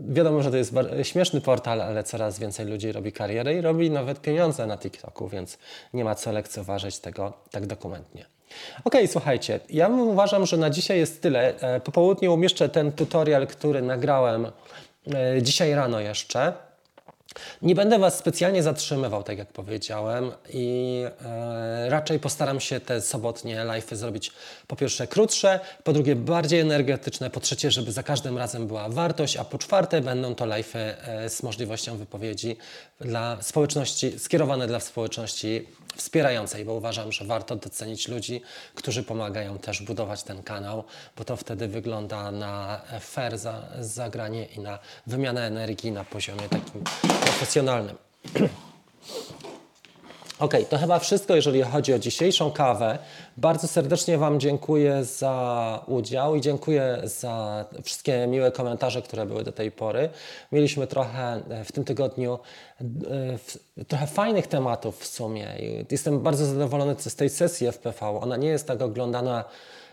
Wiadomo, 0.00 0.42
że 0.42 0.50
to 0.50 0.56
jest 0.56 0.74
śmieszny 1.02 1.40
portal, 1.40 1.82
ale 1.82 2.04
coraz 2.04 2.38
więcej 2.38 2.66
ludzi 2.66 2.92
robi 2.92 3.12
karierę 3.12 3.54
i 3.54 3.60
robi 3.60 3.90
nawet 3.90 4.20
pieniądze 4.20 4.66
na 4.66 4.78
TikToku, 4.78 5.28
więc 5.28 5.58
nie 5.92 6.04
ma 6.04 6.14
co 6.14 6.32
lekceważyć 6.32 6.98
tego 6.98 7.32
tak 7.50 7.66
dokumentnie. 7.66 8.26
Okej, 8.84 9.08
słuchajcie, 9.08 9.60
ja 9.70 9.88
uważam, 9.88 10.46
że 10.46 10.56
na 10.56 10.70
dzisiaj 10.70 10.98
jest 10.98 11.22
tyle. 11.22 11.60
E, 11.60 11.80
Po 11.80 11.92
południu 11.92 12.34
umieszczę 12.34 12.68
ten 12.68 12.92
tutorial, 12.92 13.46
który 13.46 13.82
nagrałem 13.82 14.46
dzisiaj 15.42 15.74
rano 15.74 16.00
jeszcze. 16.00 16.52
Nie 17.62 17.74
będę 17.74 17.98
Was 17.98 18.18
specjalnie 18.18 18.62
zatrzymywał, 18.62 19.22
tak 19.22 19.38
jak 19.38 19.48
powiedziałem, 19.48 20.32
i 20.52 21.00
e, 21.24 21.90
raczej 21.90 22.20
postaram 22.20 22.60
się 22.60 22.80
te 22.80 23.00
sobotnie 23.00 23.56
live'y 23.56 23.96
zrobić 23.96 24.32
po 24.66 24.76
pierwsze 24.76 25.06
krótsze, 25.06 25.60
po 25.84 25.92
drugie 25.92 26.16
bardziej 26.16 26.60
energetyczne, 26.60 27.30
po 27.30 27.40
trzecie, 27.40 27.70
żeby 27.70 27.92
za 27.92 28.02
każdym 28.02 28.38
razem 28.38 28.66
była 28.66 28.88
wartość, 28.88 29.36
a 29.36 29.44
po 29.44 29.58
czwarte 29.58 30.00
będą 30.00 30.34
to 30.34 30.44
live'y 30.44 30.78
e, 30.78 31.28
z 31.30 31.42
możliwością 31.42 31.96
wypowiedzi 31.96 32.56
dla 33.00 33.42
społeczności, 33.42 34.18
skierowane 34.18 34.66
dla 34.66 34.80
społeczności 34.80 35.66
wspierającej, 35.96 36.64
bo 36.64 36.72
uważam, 36.72 37.12
że 37.12 37.24
warto 37.24 37.56
docenić 37.56 38.08
ludzi, 38.08 38.42
którzy 38.74 39.02
pomagają 39.02 39.58
też 39.58 39.82
budować 39.82 40.22
ten 40.22 40.42
kanał, 40.42 40.84
bo 41.16 41.24
to 41.24 41.36
wtedy 41.36 41.68
wygląda 41.68 42.30
na 42.30 42.80
fair 43.00 43.38
za, 43.38 43.62
zagranie 43.80 44.44
i 44.44 44.60
na 44.60 44.78
wymianę 45.06 45.46
energii 45.46 45.92
na 45.92 46.04
poziomie 46.04 46.48
takim 46.48 46.84
profesjonalnym. 47.22 47.96
Ok, 50.38 50.54
to 50.70 50.78
chyba 50.78 50.98
wszystko, 50.98 51.36
jeżeli 51.36 51.62
chodzi 51.62 51.94
o 51.94 51.98
dzisiejszą 51.98 52.50
kawę. 52.50 52.98
Bardzo 53.36 53.68
serdecznie 53.68 54.18
Wam 54.18 54.40
dziękuję 54.40 55.04
za 55.04 55.84
udział 55.86 56.36
i 56.36 56.40
dziękuję 56.40 57.00
za 57.04 57.64
wszystkie 57.82 58.26
miłe 58.26 58.52
komentarze, 58.52 59.02
które 59.02 59.26
były 59.26 59.44
do 59.44 59.52
tej 59.52 59.70
pory. 59.70 60.08
Mieliśmy 60.52 60.86
trochę 60.86 61.40
e, 61.50 61.64
w 61.64 61.72
tym 61.72 61.84
tygodniu 61.84 62.38
e, 63.78 63.84
trochę 63.84 64.06
fajnych 64.06 64.46
tematów 64.46 65.00
w 65.00 65.06
sumie. 65.06 65.48
Jestem 65.90 66.20
bardzo 66.20 66.46
zadowolony 66.46 66.94
z 66.98 67.16
tej 67.16 67.28
sesji 67.28 67.72
FPV. 67.72 68.06
Ona 68.06 68.36
nie 68.36 68.48
jest 68.48 68.66
tak 68.66 68.82
oglądana 68.82 69.44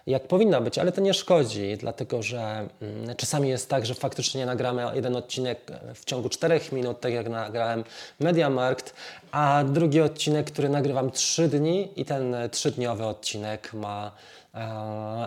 jak 0.07 0.27
powinna 0.27 0.61
być, 0.61 0.77
ale 0.77 0.91
to 0.91 1.01
nie 1.01 1.13
szkodzi, 1.13 1.77
dlatego 1.77 2.23
że 2.23 2.67
mm, 2.81 3.15
czasami 3.15 3.49
jest 3.49 3.69
tak, 3.69 3.85
że 3.85 3.93
faktycznie 3.93 4.45
nagramy 4.45 4.85
jeden 4.93 5.15
odcinek 5.15 5.71
w 5.95 6.05
ciągu 6.05 6.29
4 6.29 6.59
minut, 6.71 6.99
tak 6.99 7.13
jak 7.13 7.29
nagrałem 7.29 7.83
Mediamarkt, 8.19 8.93
a 9.31 9.63
drugi 9.63 10.01
odcinek, 10.01 10.51
który 10.51 10.69
nagrywam 10.69 11.11
3 11.11 11.47
dni 11.47 11.89
i 11.95 12.05
ten 12.05 12.35
e, 12.35 12.49
trzydniowy 12.49 13.05
odcinek 13.05 13.73
ma 13.73 14.07
e, 14.07 14.40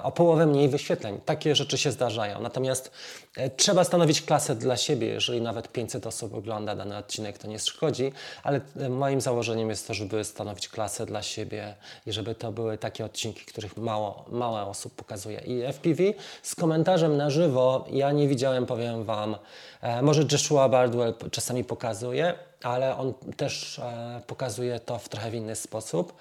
o 0.02 0.12
połowę 0.12 0.46
mniej 0.46 0.68
wyświetleń. 0.68 1.20
Takie 1.24 1.54
rzeczy 1.54 1.78
się 1.78 1.92
zdarzają. 1.92 2.40
Natomiast 2.40 2.90
e, 3.36 3.50
trzeba 3.50 3.84
stanowić 3.84 4.22
klasę 4.22 4.54
dla 4.54 4.76
siebie. 4.76 5.06
Jeżeli 5.06 5.40
nawet 5.40 5.72
500 5.72 6.06
osób 6.06 6.34
ogląda 6.34 6.76
dany 6.76 6.96
odcinek, 6.96 7.38
to 7.38 7.48
nie 7.48 7.58
szkodzi, 7.58 8.12
ale 8.42 8.60
e, 8.76 8.88
moim 8.88 9.20
założeniem 9.20 9.70
jest 9.70 9.86
to, 9.86 9.94
żeby 9.94 10.24
stanowić 10.24 10.68
klasę 10.68 11.06
dla 11.06 11.22
siebie 11.22 11.74
i 12.06 12.12
żeby 12.12 12.34
to 12.34 12.52
były 12.52 12.78
takie 12.78 13.04
odcinki, 13.04 13.44
których 13.44 13.76
mało, 13.76 14.24
mało 14.28 14.60
osób 14.60 14.94
pokazuje. 14.94 15.38
I 15.38 15.72
FPV 15.72 16.02
z 16.42 16.54
komentarzem 16.54 17.16
na 17.16 17.30
żywo 17.30 17.84
ja 17.90 18.12
nie 18.12 18.28
widziałem, 18.28 18.66
powiem 18.66 19.04
Wam, 19.04 19.36
e, 19.80 20.02
może 20.02 20.22
Joshua 20.32 20.68
Bardwell 20.68 21.14
czasami 21.30 21.64
pokazuje, 21.64 22.34
ale 22.66 22.96
on 22.96 23.14
też 23.36 23.78
e, 23.78 24.20
pokazuje 24.26 24.80
to 24.80 24.98
w 24.98 25.08
trochę 25.08 25.36
inny 25.36 25.56
sposób. 25.56 26.12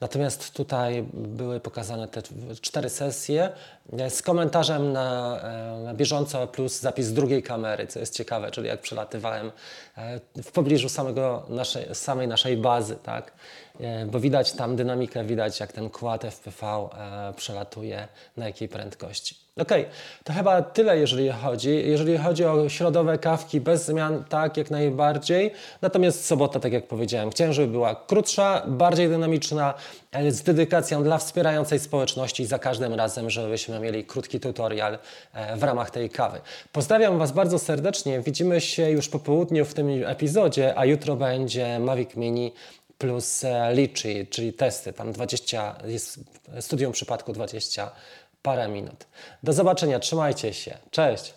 Natomiast 0.00 0.54
tutaj 0.54 1.04
były 1.12 1.60
pokazane 1.60 2.08
te 2.08 2.22
cztery 2.60 2.90
sesje 2.90 3.50
e, 3.98 4.10
z 4.10 4.22
komentarzem 4.22 4.92
na, 4.92 5.40
e, 5.42 5.82
na 5.84 5.94
bieżąco 5.94 6.46
plus 6.46 6.80
zapis 6.80 7.12
drugiej 7.12 7.42
kamery, 7.42 7.86
co 7.86 8.00
jest 8.00 8.14
ciekawe, 8.14 8.50
czyli 8.50 8.68
jak 8.68 8.80
przelatywałem 8.80 9.52
w 10.42 10.52
pobliżu 10.52 10.88
samego 10.88 11.46
naszej, 11.48 11.94
samej 11.94 12.28
naszej 12.28 12.56
bazy, 12.56 12.96
tak? 12.96 13.32
E, 13.80 14.06
bo 14.06 14.20
widać 14.20 14.52
tam 14.52 14.76
dynamikę, 14.76 15.24
widać 15.24 15.60
jak 15.60 15.72
ten 15.72 15.90
kład 15.90 16.24
FPV 16.24 16.66
e, 16.66 17.32
przelatuje, 17.36 18.08
na 18.36 18.46
jakiej 18.46 18.68
prędkości. 18.68 19.36
Okej, 19.56 19.86
to 20.24 20.32
chyba 20.32 20.62
tyle, 20.62 20.98
jeżeli 20.98 21.30
chodzi. 21.30 21.70
Jeżeli 21.70 22.18
chodzi 22.18 22.44
o 22.44 22.68
środowe 22.68 23.18
kawki 23.18 23.60
bez 23.60 23.86
zmian, 23.86 24.24
tak, 24.24 24.56
jak 24.56 24.70
najbardziej. 24.70 25.50
Natomiast 25.82 26.26
sobota, 26.26 26.60
tak 26.60 26.72
jak 26.72 26.86
powiedziałem, 26.86 27.30
chciałem, 27.30 27.52
żeby 27.52 27.72
była 27.72 27.94
krótsza, 27.94 28.62
bardziej 28.66 29.08
dynamiczna, 29.08 29.74
e, 30.12 30.32
z 30.32 30.42
dedykacją 30.42 31.02
dla 31.02 31.18
wspierającej 31.18 31.78
społeczności 31.78 32.46
za 32.46 32.58
każdym 32.58 32.94
razem, 32.94 33.30
żebyśmy 33.30 33.80
mieli 33.80 34.04
krótki 34.04 34.40
tutorial 34.40 34.98
w 35.56 35.62
ramach 35.62 35.90
tej 35.90 36.10
kawy. 36.10 36.40
Pozdrawiam 36.72 37.18
Was 37.18 37.32
bardzo 37.32 37.58
serdecznie. 37.58 38.20
Widzimy 38.20 38.60
się 38.60 38.90
już 38.90 39.08
po 39.08 39.18
południu 39.18 39.64
w 39.64 39.74
tym 39.74 39.88
epizodzie, 40.06 40.78
a 40.78 40.84
jutro 40.84 41.16
będzie 41.16 41.78
Mavic 41.78 42.16
Mini 42.16 42.52
plus 43.02 43.44
e, 43.44 43.74
liczy, 43.74 44.26
czyli 44.30 44.52
testy. 44.52 44.92
Tam 44.92 45.12
20, 45.12 45.76
jest 45.84 46.20
studium 46.60 46.92
przypadku 46.92 47.32
20 47.32 47.90
parę 48.42 48.68
minut. 48.68 49.06
Do 49.42 49.52
zobaczenia, 49.52 49.98
trzymajcie 49.98 50.54
się. 50.54 50.78
Cześć! 50.90 51.34